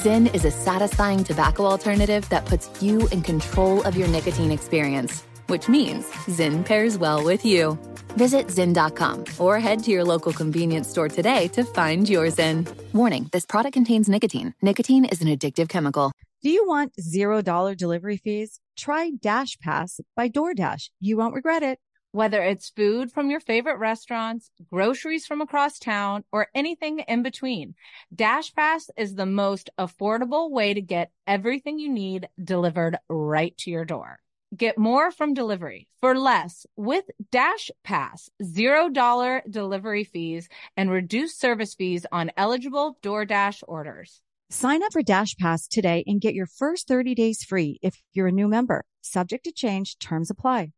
[0.04, 5.22] Zyn is a satisfying tobacco alternative that puts you in control of your nicotine experience,
[5.46, 7.78] which means Zyn pairs well with you.
[8.18, 12.68] Visit Zyn.com or head to your local convenience store today to find your Zyn.
[12.92, 14.52] Warning this product contains nicotine.
[14.60, 16.12] Nicotine is an addictive chemical.
[16.42, 18.60] Do you want $0 delivery fees?
[18.76, 20.90] Try Dash Pass by DoorDash.
[21.00, 21.78] You won't regret it.
[22.18, 27.76] Whether it's food from your favorite restaurants, groceries from across town, or anything in between,
[28.12, 33.84] DashPass is the most affordable way to get everything you need delivered right to your
[33.84, 34.18] door.
[34.56, 41.74] Get more from delivery for less with Dash Pass, $0 delivery fees and reduced service
[41.74, 44.22] fees on eligible DoorDash orders.
[44.50, 48.26] Sign up for Dash Pass today and get your first 30 days free if you're
[48.26, 48.84] a new member.
[49.02, 50.72] Subject to change, terms apply.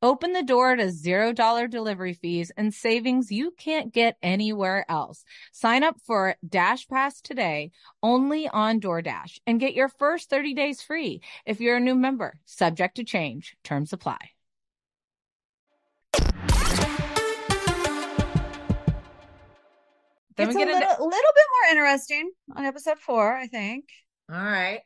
[0.00, 5.24] Open the door to $0 delivery fees and savings you can't get anywhere else.
[5.50, 10.82] Sign up for Dash Pass today only on DoorDash and get your first 30 days
[10.82, 12.38] free if you're a new member.
[12.44, 13.56] Subject to change.
[13.64, 14.18] Terms apply.
[20.36, 23.86] Then it's a little, into- little bit more interesting on episode four, I think.
[24.30, 24.82] All right.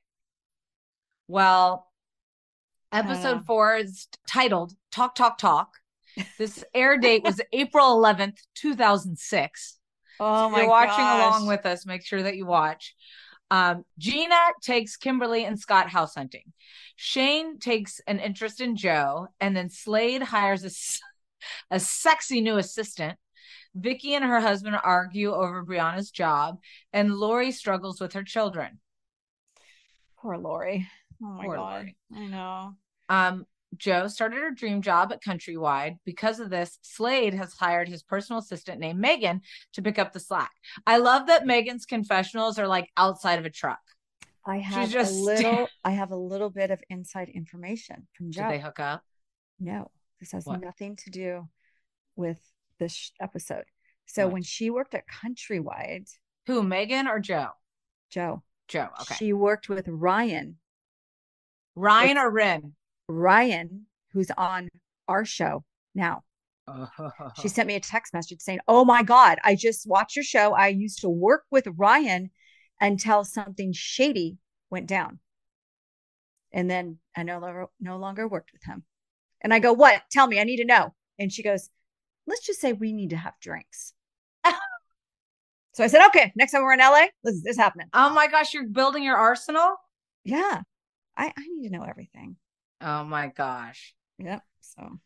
[1.28, 1.91] Well,
[2.92, 5.72] episode uh, four is titled Talk, Talk, Talk.
[6.38, 9.78] This air date was April 11th, 2006.
[10.20, 11.18] Oh, so my You're watching gosh.
[11.20, 11.86] along with us.
[11.86, 12.94] Make sure that you watch.
[13.50, 16.52] Um, Jeana takes Kimberly and Scott house hunting.
[16.96, 23.18] Shane takes an interest in Jo, and then Slade hires a, a sexy new assistant.
[23.74, 26.58] Vicki and her husband argue over Briana's job,
[26.92, 28.78] and Lauri struggles with her children.
[30.18, 30.88] Poor Lauri.
[31.22, 31.62] Oh my Poor god.
[31.62, 31.96] Lauri.
[32.14, 32.76] I know.
[33.08, 35.98] Um, Jo started her dream job at Countrywide.
[36.04, 39.42] Because of this, Slade has hired his personal assistant named Megan
[39.74, 40.52] to pick up the slack.
[40.86, 43.80] I love that Megan's confessionals are like outside of a truck.
[44.44, 45.14] I have She's just...
[45.14, 48.42] a little I have a little bit of inside information from Jo.
[48.42, 49.02] Did they hook up?
[49.58, 49.90] No.
[50.20, 50.60] This has what?
[50.60, 51.48] nothing to do
[52.16, 52.40] with
[52.78, 53.64] this episode.
[54.06, 54.34] So what?
[54.34, 56.10] when she worked at Countrywide,
[56.46, 57.48] who, Megan or Jo?
[58.10, 58.42] Jo.
[58.68, 58.88] Jo.
[59.00, 59.14] Okay.
[59.16, 60.58] She worked with Ryan.
[61.74, 62.74] Ryan or Rin?
[63.08, 64.68] Ryan, who's on
[65.08, 66.22] our show now.
[67.40, 70.52] she sent me a text message saying, Oh my God, I just watched your show.
[70.52, 72.30] I used to work with Ryan
[72.80, 74.38] until something shady
[74.70, 75.18] went down.
[76.52, 78.84] And then I no longer no longer worked with him.
[79.40, 80.02] And I go, What?
[80.10, 80.94] Tell me, I need to know.
[81.18, 81.70] And she goes,
[82.26, 83.94] Let's just say we need to have drinks.
[85.72, 87.88] so I said, Okay, next time we're in LA, this is this happening.
[87.92, 89.76] Oh my gosh, you're building your arsenal?
[90.24, 90.62] Yeah.
[91.16, 92.36] I, I need to know everything.
[92.80, 93.94] Oh my gosh.
[94.18, 94.42] Yep.
[94.60, 94.98] So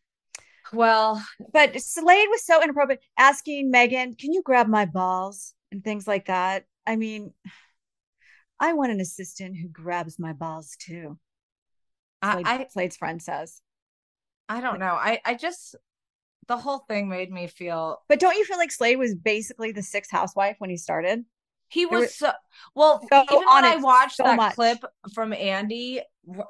[0.73, 6.07] well, but Slade was so inappropriate asking Megan, can you grab my balls and things
[6.07, 6.65] like that.
[6.87, 7.33] I mean,
[8.61, 11.19] I want an assistant who grabs my balls too.
[12.25, 13.61] Slade, I, Slade's friend says.
[14.49, 14.95] I don't know.
[14.95, 15.77] I, I just
[16.49, 19.83] the whole thing made me feel But don't you feel like Slade was basically the
[19.83, 21.25] sixth housewife when he started?
[21.69, 22.33] He was, so
[22.75, 23.01] well.
[23.11, 24.55] So even when I watched so that much.
[24.55, 24.79] clip
[25.15, 26.01] from Andy,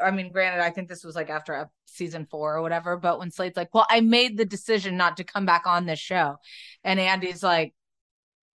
[0.01, 2.97] I mean, granted, I think this was like after season four or whatever.
[2.97, 5.99] But when Slade's like, "Well, I made the decision not to come back on this
[5.99, 6.37] show,"
[6.85, 7.75] and Andy's like,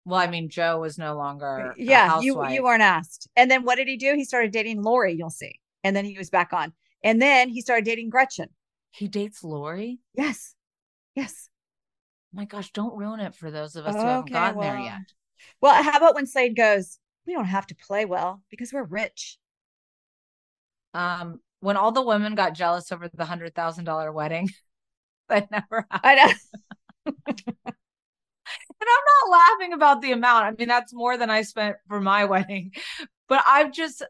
[0.04, 3.76] "Well, I mean, Jo was no longer yeah, you you weren't asked." And then what
[3.76, 4.14] did he do?
[4.14, 5.14] He started dating Lauri.
[5.14, 8.48] You'll see, and then he was back on, and then he started dating Gretchen.
[8.90, 10.00] He dates Lauri.
[10.14, 10.54] Yes,
[11.14, 11.48] yes.
[12.32, 14.72] Oh my gosh, don't ruin it for those of us okay, who haven't gotten well,
[14.72, 15.00] there yet.
[15.60, 19.38] Well, how about when Slade goes, we don't have to play well because we're rich.
[20.94, 24.48] Um, when all the women got jealous over the hundred thousand dollar wedding,
[25.28, 26.02] that never happened.
[26.04, 26.32] I know.
[28.80, 30.44] and I'm not laughing about the amount.
[30.44, 32.72] I mean, that's more than I spent for my wedding.
[33.28, 34.02] But I've just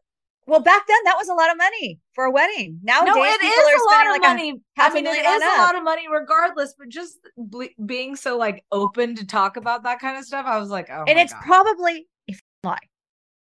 [0.50, 2.80] well, back then that was a lot of money for a wedding.
[2.82, 4.60] Nowadays, no, it is a lot of like money.
[4.76, 6.74] I mean, it is a lot of money regardless.
[6.76, 10.58] But just ble- being so like open to talk about that kind of stuff, I
[10.58, 11.42] was like, oh, and it's God.
[11.44, 12.34] probably a
[12.64, 12.78] lie.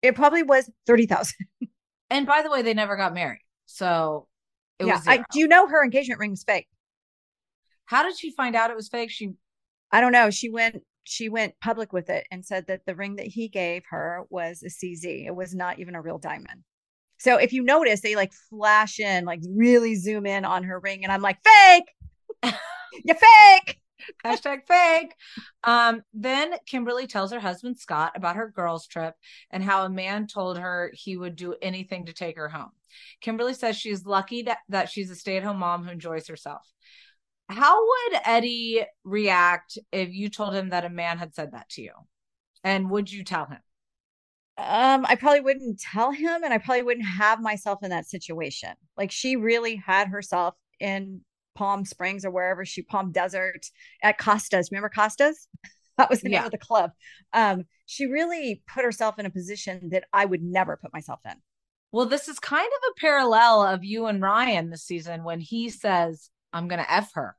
[0.04, 1.48] It probably was thirty thousand.
[2.12, 4.28] and by the way, they never got married, so
[4.80, 5.02] yeah.
[5.08, 6.68] I, do you know her engagement ring was fake?
[7.86, 9.10] How did she find out it was fake?
[9.10, 9.32] She,
[9.92, 10.30] I don't know.
[10.30, 13.82] She went she went public with it and said that the ring that he gave
[13.90, 15.26] her was a CZ.
[15.26, 16.64] It was not even a real diamond.
[17.22, 21.04] So if you notice, they like flash in, like really zoom in on her ring,
[21.04, 21.84] and I'm like, fake,
[23.06, 23.78] you fake.
[24.26, 25.14] Hashtag fake.
[25.64, 29.14] Um, then Kimberly tells her husband Scott about her girls' trip
[29.52, 32.72] and how a man told her he would do anything to take her home.
[33.22, 36.66] Kimberly says she's lucky that, that she's a stay at home mom who enjoys herself.
[37.48, 41.84] How would Eddie react if you told him that a man had said that to
[41.84, 41.94] you?
[42.64, 43.60] And would you tell him?
[44.58, 48.72] Um, I probably wouldn't tell him and I probably wouldn't have myself in that situation.
[48.98, 51.22] Like she really had herself in
[51.56, 53.66] Palm Springs or wherever she Palm Desert
[54.04, 54.70] at Costa's.
[54.72, 55.48] Remember Costa's?
[55.98, 56.40] That was the yeah.
[56.40, 56.92] name of the club.
[57.32, 61.34] Um, she really put herself in a position that I would never put myself in.
[61.92, 65.70] Well, this is kind of a parallel of you and Ryan this season when he
[65.70, 67.36] says, I'm gonna F her.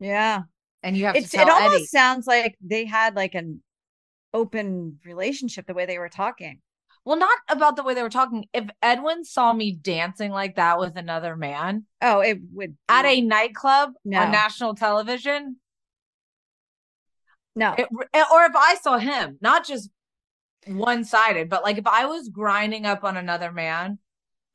[0.00, 0.42] Yeah.
[0.82, 1.86] And you have it's, to It almost Eddie.
[1.86, 3.62] sounds like they had like an
[4.34, 6.60] open relationship the way they were talking.
[7.04, 8.46] Well, not about the way they were talking.
[8.52, 13.20] If Edwin saw me dancing like that with another man, oh, it would at a
[13.20, 14.20] nightclub no.
[14.20, 15.56] on national television.
[17.54, 19.90] No, it, or if I saw him, not just
[20.66, 23.98] one sided, but like if I was grinding up on another man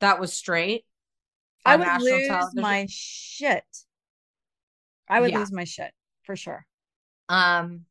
[0.00, 0.84] that was straight,
[1.64, 3.64] I would lose television, my shit.
[5.08, 5.38] I would Yeah.
[5.38, 5.92] lose my shit
[6.24, 6.66] for sure.
[7.28, 7.86] Um,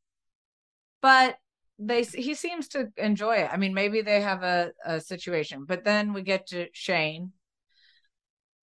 [1.02, 1.38] but
[1.80, 3.50] they he seems to enjoy it.
[3.52, 7.32] I mean, maybe they have a, a situation, but then we get to Shane.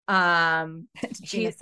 [0.08, 0.88] Um,
[1.22, 1.52] he,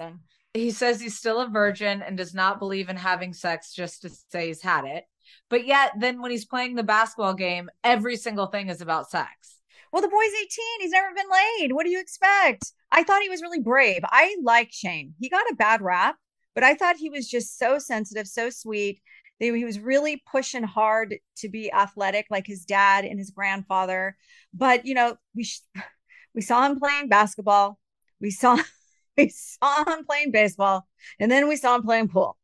[0.55, 4.11] he says he's still a virgin and does not believe in having sex just to
[4.31, 5.05] say he's had it.
[5.49, 9.61] But yet, then when he's playing the basketball game, every single thing is about sex.
[9.93, 10.49] Well, the boy's 18.
[10.81, 11.73] He's never been laid.
[11.73, 12.73] What do you expect?
[12.93, 14.03] I thought he was really brave.
[14.05, 15.15] I like Shane.
[15.19, 16.17] He got a bad rap,
[16.55, 19.01] but I thought he was just so sensitive, so sweet.
[19.41, 24.17] They, he was really pushing hard to be athletic like his dad and his grandfather.
[24.53, 25.63] But, you know, we sh-
[26.35, 27.79] we saw him playing basketball.
[28.21, 28.59] We saw
[29.17, 30.87] we saw him playing baseball,
[31.19, 32.37] and then we saw him playing pool.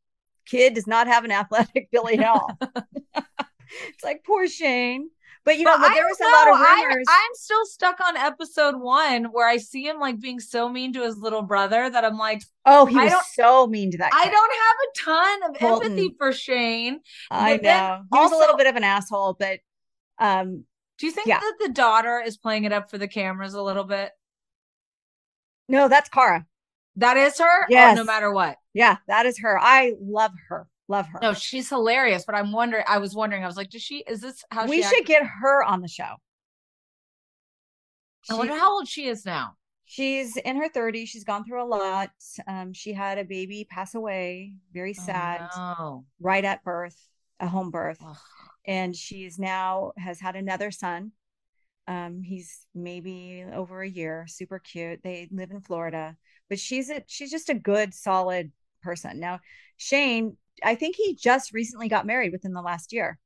[0.46, 2.58] Kid does not have an athletic Billy at all.
[3.14, 5.10] it's like poor Shane.
[5.46, 6.66] But you know, but there was a lot of know.
[6.66, 7.06] I'm- rumors.
[7.08, 11.02] I'm, still stuck on episode one where I see him like being so mean to
[11.02, 14.10] his little brother that I'm like, oh, he was so mean to that.
[14.12, 16.98] I don't have a ton of empathy for Shane.
[17.30, 18.02] I but then know.
[18.12, 19.60] He was a little bit of an asshole, but
[20.18, 20.64] um,
[20.98, 21.38] Do you think Yeah.
[21.38, 24.10] that the daughter is playing it up for the cameras a little bit?
[25.68, 26.46] no, that's Kara.
[26.96, 27.66] That is her?
[27.70, 28.56] Oh, no matter what.
[28.72, 29.58] Yeah, that is her.
[29.60, 30.66] I love her.
[30.88, 31.18] Love her.
[31.20, 32.24] No, she's hilarious.
[32.24, 34.82] But I'm wondering, I was wondering, I was like, does she, is this how we
[34.82, 36.14] she should get her on the show.
[38.30, 39.56] I wonder She- how old she is now.
[39.84, 41.06] she's in her 30s.
[41.08, 42.10] She's gone through a lot.
[42.46, 46.96] Um, she had a baby pass away, very sad, Oh, right at birth,
[47.40, 47.98] a home birth.
[48.00, 48.10] no.
[48.10, 48.16] Ugh.
[48.66, 51.12] and she's now has had another son.
[51.88, 55.02] Um, he's maybe over a year, super cute.
[55.04, 56.16] They live in Florida,
[56.48, 58.50] but she's a she's just a good, solid
[58.82, 59.20] person.
[59.20, 59.38] Now,
[59.76, 63.18] Shane, I think he just recently got married within the last year.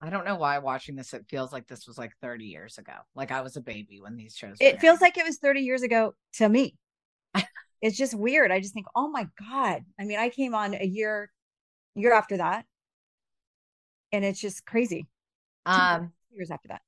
[0.00, 2.92] I don't know why watching this, it feels like this was like 30 years ago.
[3.14, 5.82] Like I was a baby when these shows It feels like it was 30 years
[5.82, 6.76] ago to me.
[7.80, 8.52] it's just weird.
[8.52, 9.82] I just think, oh my God.
[9.98, 11.30] I mean, I came on a year
[11.94, 12.66] year after that.
[14.12, 15.06] And it's just crazy.
[15.64, 16.82] Um, years after that.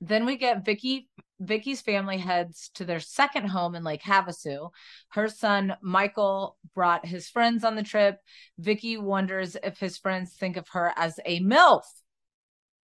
[0.00, 1.08] Then we get Vicki.
[1.40, 4.70] Vicki's family heads to their second home in Lake Havasu.
[5.08, 8.18] Her son Michael brought his friends on the trip.
[8.58, 11.82] Vicki wonders if his friends think of her as a MILF.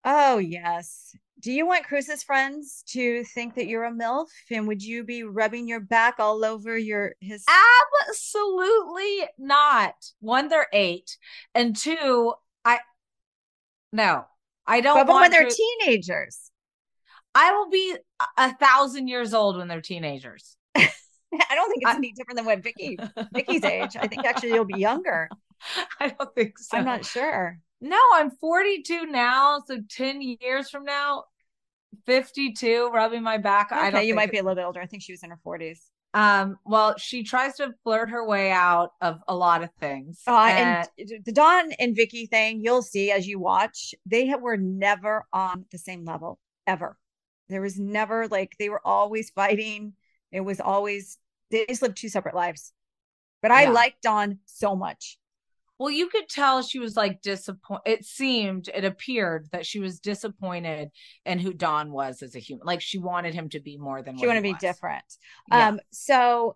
[0.06, 1.16] Oh, yes.
[1.41, 4.28] Do you want Cruz's friends to think that you're a MILF?
[4.49, 7.43] And would you be rubbing your back all over your his
[8.10, 9.95] Absolutely not.
[10.22, 11.18] One, they're eight.
[11.53, 12.34] And two,
[12.64, 12.80] I
[13.91, 14.26] no,
[14.66, 16.51] I don't but, but when they're to- teenagers?
[17.36, 17.95] I will be
[18.38, 20.55] a- thousand years old when they're teenagers.
[20.75, 20.88] I
[21.53, 22.97] don't think it's I- any different than what Vicki
[23.33, 23.95] Vicki's age.
[23.99, 25.29] I think actually you'll be younger.
[25.99, 26.77] I don't think so.
[26.77, 27.59] I'm not sure.
[27.81, 31.25] No, I'm 42 now, so 10 years from now,
[32.05, 33.71] 52, rubbing my back.
[33.71, 34.81] I Okay, don't you might it- be a little bit older.
[34.81, 35.79] I think she was in her 40s.
[36.13, 40.21] Um, well, she tries to flirt her way out of a lot of things.
[40.25, 40.88] Uh, and
[41.25, 45.77] the Don and Vicki thing, you'll see as you watch, they were never on the
[45.77, 46.97] same level ever.
[47.50, 49.93] There was never like they were always fighting.
[50.32, 51.18] It was always
[51.52, 52.74] they just lived two separate lives.
[53.41, 53.72] But I Yeah.
[53.72, 55.18] liked Dawn so much.
[55.78, 57.82] well, you could tell she was like disappointed.
[57.86, 60.89] It seemed, it appeared that she was disappointed
[61.26, 62.66] in who Don was as a human.
[62.66, 64.62] Like she wanted him to be more than She wanted to be was.
[64.62, 65.04] different.
[65.48, 65.68] Yeah.
[65.70, 66.56] Um, so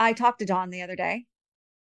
[0.00, 1.24] I talked to Dawn the other day.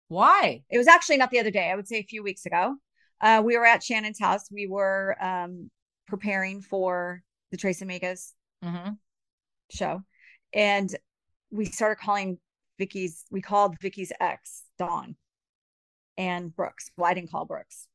[0.10, 0.64] Why?
[0.70, 2.76] It was actually not the other day, I would say a few weeks ago.
[3.22, 4.52] Uh, we were at Shannon's house.
[4.52, 5.72] We were um
[6.08, 8.34] preparing for the Tres Amigas
[8.64, 8.92] hmm
[9.70, 10.02] show
[10.54, 10.96] and
[11.52, 12.38] we started calling
[12.78, 15.16] Vicki's we called Vicki's ex Dawn
[16.18, 16.90] and Brooks.
[16.98, 17.88] Well, I didn't call Brooks.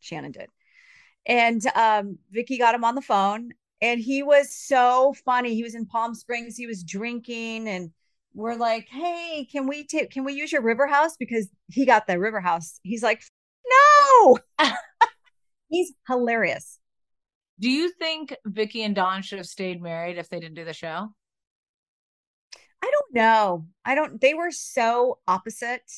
[0.00, 0.48] Shannon did.
[1.26, 5.54] And um Vicki got him on the phone and he was so funny.
[5.54, 7.90] He was in Palm Springs, he was drinking and
[8.34, 12.06] we're like, "Hey, can we take can we use your river house because he got
[12.06, 13.22] the river house." He's like,
[13.68, 14.38] "No."
[15.68, 16.78] He's hilarious.
[17.62, 20.72] Do you think Vicki and Don should have stayed married if they didn't do the
[20.72, 21.14] show?
[22.82, 23.66] I don't know.
[23.84, 25.88] I don't, they were so opposite.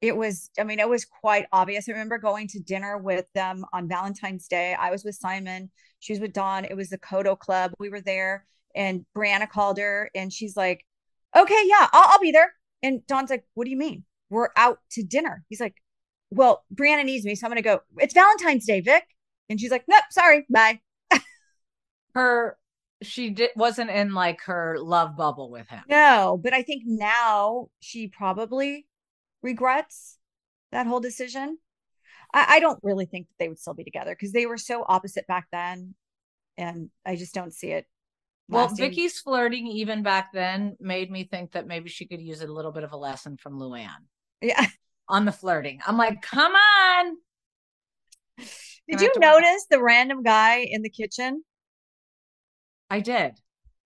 [0.00, 1.88] It was, I mean, it was quite obvious.
[1.88, 4.74] I remember going to dinner with them on Valentine's Day.
[4.74, 5.70] I was with Simon,
[6.00, 6.64] she was with Don.
[6.64, 7.72] It was the Coto Club.
[7.78, 8.44] We were there,
[8.74, 10.84] and Briana called her, and she's like,
[11.36, 12.52] Okay, yeah, I'll, I'll be there.
[12.82, 14.04] And Don's like, What do you mean?
[14.28, 15.44] We're out to dinner.
[15.48, 15.76] He's like,
[16.30, 17.80] Well, Briana needs me, so I'm going to go.
[17.98, 19.04] It's Valentine's Day, Vic.
[19.48, 20.80] And she's like, Nope, sorry, bye.
[22.14, 22.56] Her,
[23.02, 25.82] she did, wasn't in like her love bubble with him.
[25.88, 28.86] No, but I think now she probably
[29.42, 30.18] regrets
[30.72, 31.58] that whole decision.
[32.32, 34.84] I, I don't really think that they would still be together because they were so
[34.86, 35.94] opposite back then.
[36.56, 37.86] And I just don't see it.
[38.48, 38.90] Well, lasting.
[38.90, 42.72] Vicki's flirting even back then made me think that maybe she could use a little
[42.72, 43.88] bit of a lesson from Luann.
[44.40, 44.66] Yeah.
[45.08, 45.80] on the flirting.
[45.86, 47.16] I'm like, come on.
[48.88, 51.42] Did you have to work on- notice the random guy in the kitchen?
[52.90, 53.32] I did.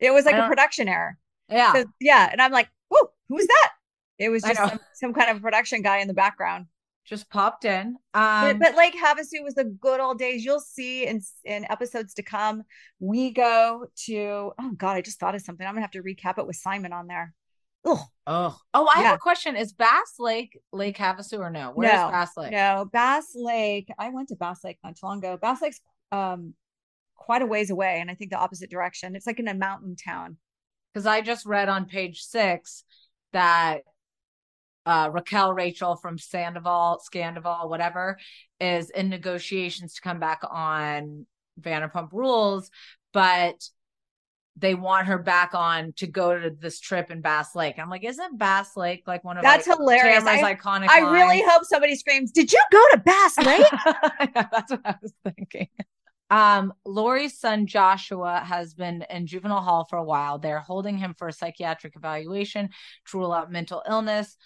[0.01, 1.19] It was like a production error.
[1.49, 1.73] Yeah.
[1.73, 2.29] So, yeah.
[2.31, 3.71] And I'm like, whoa, who's that?
[4.19, 6.67] It was just some, some kind of production guy in the background.
[7.05, 7.97] just popped in.
[8.13, 10.45] But, Um but Lake Havasu was the good old days.
[10.45, 12.65] You'll see in in episodes to come.
[13.01, 15.67] We go to oh god, I just thought of something.
[15.67, 17.33] I'm gonna have to recap it with Simon on there.
[17.85, 19.07] Oh oh oh I Yeah.
[19.07, 19.57] have a question.
[19.57, 21.71] Is Bass Lake Lake Havasu or no?
[21.75, 22.53] Where's No, Bass Lake?
[22.53, 23.89] no, Bass Lake.
[23.99, 25.39] I went to Bass Lake not too long ago.
[25.41, 25.81] Bass Lake's
[26.13, 26.55] um
[27.17, 29.15] quite a ways away, and I think the opposite direction.
[29.17, 30.37] It's like in a mountain town.
[30.93, 32.83] Because I just read on page six
[33.33, 33.83] that
[34.87, 38.19] uh, Raquel Rachel from Sandoval, Scandival, whatever,
[38.59, 41.27] is in negotiations to come back on
[41.61, 42.71] Vanderpump Rules,
[43.13, 43.55] but
[44.59, 47.79] they want her back on to go to this trip in Bass Lake.
[47.79, 50.25] I'm like, isn't Bass Lake like one of That's like, hilarious.
[50.25, 50.89] Tamra's I- iconic?
[50.89, 53.67] I really hope somebody screams, "Did you go to Bass Lake?"
[54.35, 55.69] Yeah, That's what I was thinking.
[56.31, 60.39] Um, Lauri's son Joshua has been in juvenile hall for a while.
[60.39, 62.69] They're holding him for a psychiatric evaluation
[63.11, 64.37] to rule out mental illness.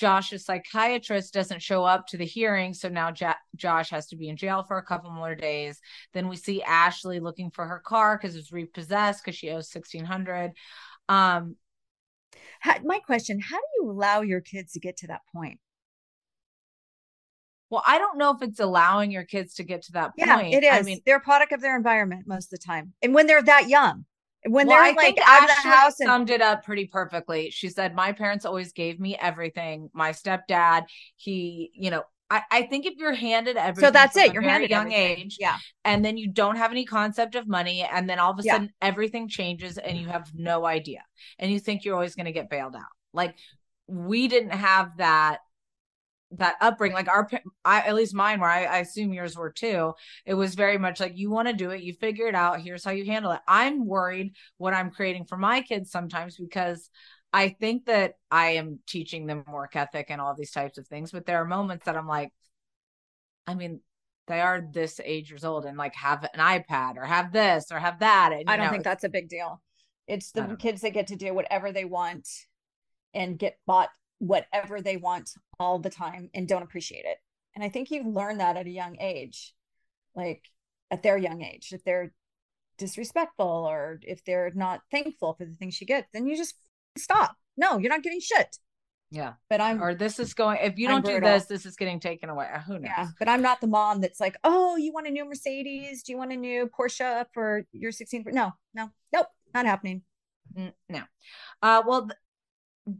[0.00, 4.30] Josh's psychiatrist doesn't show up to the hearing, so now ja- Josh has to be
[4.30, 5.78] in jail for a couple more days.
[6.14, 10.06] Then we see Ashley looking for her car because it's repossessed because she owes sixteen
[10.06, 10.52] hundred.
[11.10, 11.56] Um,
[12.60, 15.60] How- my question: How do you allow your kids to get to that point?
[17.68, 20.50] well, I don't know if it's allowing your kids to get to that point.
[20.50, 20.72] Yeah, it is.
[20.72, 23.42] I mean, they're a product of their environment most of the time, and when they're
[23.42, 24.06] that young,
[24.46, 26.64] when well, they're I like think out of the Ashley house and summed it up
[26.64, 27.50] pretty perfectly.
[27.50, 29.90] She said, "My parents always gave me everything.
[29.92, 30.84] My stepdad,
[31.16, 34.32] he, you know, I, I think if you're handed everything, so that's it.
[34.32, 35.18] You're handed young everything.
[35.18, 35.58] age, Yeah.
[35.84, 38.52] and then you don't have any concept of money, and then all of a Yeah.
[38.54, 41.04] sudden everything changes, and you have no idea,
[41.38, 42.82] and you think you're always going to get bailed out.
[43.12, 43.36] Like
[43.86, 45.40] we didn't have that."
[46.32, 47.28] That upbringing like our
[47.64, 51.00] i at least mine where I, I assume yours were too it was very much
[51.00, 53.40] like you want to do it you figure it out here's how you handle it
[53.48, 56.88] i'm worried what i'm creating for my kids sometimes because
[57.32, 61.10] i think that i am teaching them work ethic and all these types of things
[61.10, 62.30] but there are moments that i'm like
[63.46, 63.80] i mean
[64.28, 67.80] they are this age years old and like have an ipad or have this or
[67.80, 69.60] have that and, I don't know, think that's a big deal.
[70.06, 70.56] It's the don't know.
[70.56, 72.28] kids that get to do whatever they want
[73.14, 77.18] and get bought whatever they want all the time and don't appreciate it.
[77.54, 79.52] And I think you learn that at a young age,
[80.14, 80.44] like
[80.90, 81.72] at their young age.
[81.72, 82.12] If they're
[82.78, 86.54] disrespectful or if they're not thankful for the things you get, then you just
[86.96, 87.36] stop.
[87.56, 88.56] No, you're not getting shit.
[89.10, 91.76] yeah But I'm or this is going if you I'm don't do this this is
[91.76, 94.92] getting taken away who knows Yeah, but I'm not the mom that's like, oh, you
[94.92, 96.02] want a new Mercedes?
[96.02, 98.24] Do you want a new Porsche for your 16?
[98.28, 100.02] No, no, nope, not happening.
[100.88, 101.02] No
[101.62, 102.08] uh well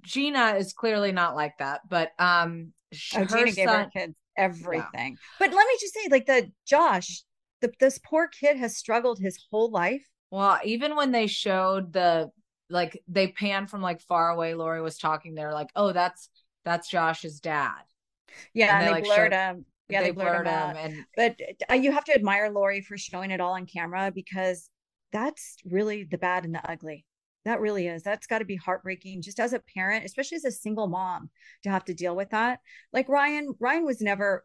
[0.03, 2.73] jeana is clearly not like that but um
[3.15, 5.17] Oh, Jeana gave her kids everything.
[5.39, 7.23] But let me just say, like the Josh,
[7.61, 10.03] the, this poor kid has struggled his whole life.
[10.33, 12.31] well even when they showed the
[12.69, 16.31] like they pan from like far away lauri was talking they're like oh that's
[16.65, 17.83] that's josh's dad
[18.55, 19.65] Yeah, And and they, they, like, blurred showed- him.
[19.89, 20.55] Yeah, they, blurred, him.
[20.55, 20.77] out.
[20.77, 21.37] and But
[21.71, 24.69] uh, you have to admire Lauri for showing it all on camera because
[25.13, 27.05] that's really the bad and the ugly.
[27.45, 28.03] That really is.
[28.03, 31.31] That's got to be heartbreaking just as a parent, especially as a single mom
[31.63, 32.61] to have to deal with that.
[32.93, 34.45] Like Ryan, Ryan was never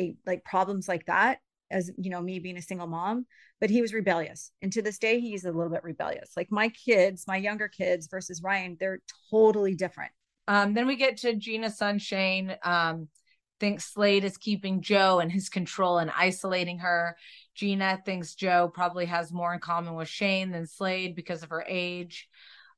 [0.00, 1.38] a like problems like that
[1.70, 3.26] as you know me being a single mom,
[3.60, 4.52] but he was rebellious.
[4.62, 6.32] And to this day he's a little bit rebellious.
[6.36, 9.00] Like my kids, my younger kids versus Ryan, they're
[9.30, 10.12] totally different.
[10.46, 12.56] Um, then we get to Jeana's son Shane.
[12.62, 13.08] Um,
[13.60, 17.16] thinks Slade is keeping Jo in his control and isolating her.
[17.58, 21.64] Jeana thinks Jo probably has more in common with Shane than Slade because of her
[21.68, 22.28] age.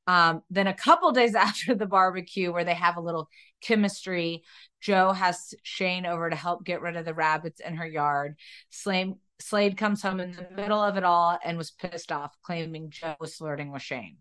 [0.06, 3.28] Um, then a couple days after the barbecue, where they have a little
[3.60, 4.42] chemistry,
[4.80, 8.36] Jo has Shane over to help get rid of the rabbits in her yard.
[8.70, 12.90] Slade Slade comes home in the middle of it all and was pissed off, claiming
[12.90, 14.18] Jo was flirting with Shane.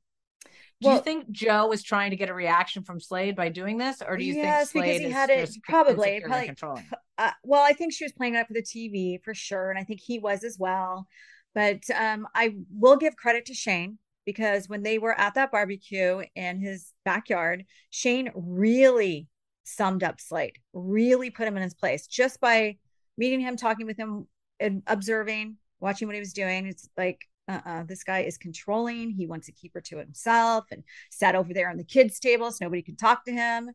[0.81, 4.01] Do you think Jo was trying to get a reaction from Slade by doing this,
[4.01, 6.87] or do you Yes, think because Slade he is had it- probably- probably- controlling?
[7.19, 9.77] Uh, well, I think she was playing it up for the TV for sure, and
[9.77, 11.05] I think he was as well.
[11.53, 16.23] But um, I will give credit to Shane because when they were at that barbecue
[16.35, 19.27] in his backyard, Shane really
[19.63, 22.77] summed up Slade, really put him in his place just by
[23.17, 24.27] meeting him, talking with him,
[24.61, 26.67] and observing, watching what he was doing.
[26.67, 29.09] It's like, uh-uh, this guy is controlling.
[29.09, 32.49] He wants to keep her to himself and sat over there on the kids' table
[32.51, 33.71] so nobody could talk to him.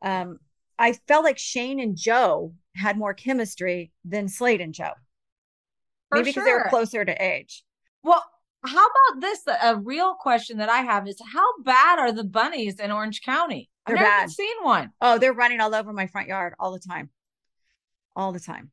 [0.00, 0.38] Um,
[0.78, 4.90] I felt like Shane and Jo had more chemistry than Slade and Jo.
[6.08, 7.64] For Maybe because they were closer to age.
[8.02, 8.24] Well,
[8.64, 9.42] how about this?
[9.62, 13.70] A real question that I have is how bad are the bunnies in Orange County?
[13.86, 14.90] They're I've never seen one.
[15.00, 17.10] Oh, they're running all over my front yard all the time.
[18.16, 18.70] All the time.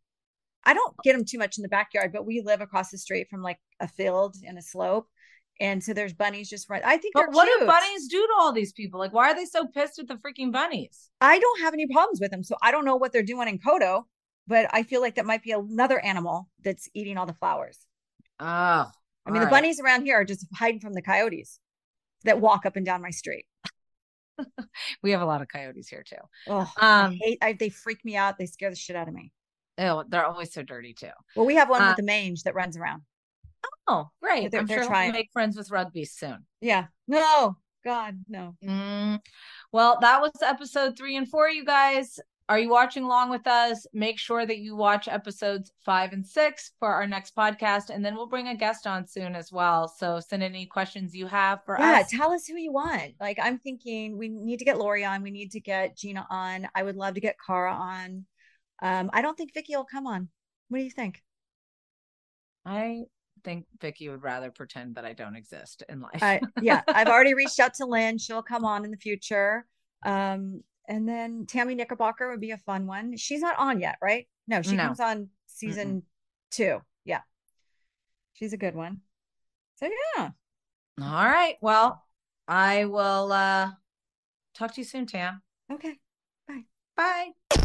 [0.63, 3.27] I don't get them too much in the backyard, but we live across the street
[3.29, 5.07] from like a field and a slope.
[5.59, 6.81] And so there's bunnies just right.
[6.85, 7.59] I think But what cute.
[7.61, 8.99] do bunnies do to all these people?
[8.99, 11.09] Like, why are they so pissed at the freaking bunnies?
[11.21, 12.43] I don't have any problems with them.
[12.43, 14.03] So I don't know what they're doing in Coto,
[14.47, 17.79] but I feel like that might be another animal that's eating all the flowers.
[18.39, 18.91] Oh,
[19.25, 21.59] I mean, the bunnies around here are just hiding from the coyotes
[22.25, 23.45] that walk up and down my street.
[25.01, 26.17] We have a lot of coyotes here too.
[26.47, 28.37] Oh, I Um, hate, I, they freak me out.
[28.37, 29.31] They scare the shit out of me.
[29.77, 31.11] oh, they're always so dirty too.
[31.35, 33.03] Well, we have one Uh, with a mange that runs around.
[33.87, 34.51] Oh, great!
[34.51, 36.45] They're- I'm they're sure trying- we'll make friends with rugby soon.
[36.61, 36.87] Yeah.
[37.07, 38.55] No, God, no.
[38.63, 39.19] Mm.
[39.71, 42.19] Well, that was episode three and four, you guys.
[42.47, 43.87] Are you watching along with us?
[43.91, 48.15] Make sure that you watch episodes five and six for our next podcast, and then
[48.15, 49.87] we'll bring a guest on soon as well.
[49.87, 52.13] So send any questions you have for Yeah, us.
[52.13, 53.13] Yeah, tell us who you want.
[53.19, 55.23] Like, I'm thinking we need to get Lauri on.
[55.23, 56.67] We need to get Jeana on.
[56.75, 58.25] I would love to get Kara on.
[58.79, 60.29] Um, I don't think Vicki will come on.
[60.69, 61.23] What do you think?
[62.65, 63.03] I
[63.45, 66.21] think Vicki would rather pretend that I don't exist in life.
[66.21, 68.17] I yeah, I've already reached out to Lynne.
[68.17, 69.65] She'll come on in the future.
[70.03, 73.15] Um, and then Tammy Knickerbocker would be a fun one.
[73.17, 74.27] She's not on yet, right?
[74.47, 74.83] No, she No.
[74.87, 76.03] comes on season
[76.51, 76.79] two.
[77.05, 77.21] Yeah.
[78.33, 79.01] She's a good one.
[79.75, 80.29] So yeah.
[81.01, 81.55] All right.
[81.61, 82.03] Well,
[82.47, 83.71] I will uh
[84.53, 85.41] talk to you soon, Tam.
[85.71, 85.97] Okay.
[86.47, 86.65] Bye.
[87.49, 87.64] Bye.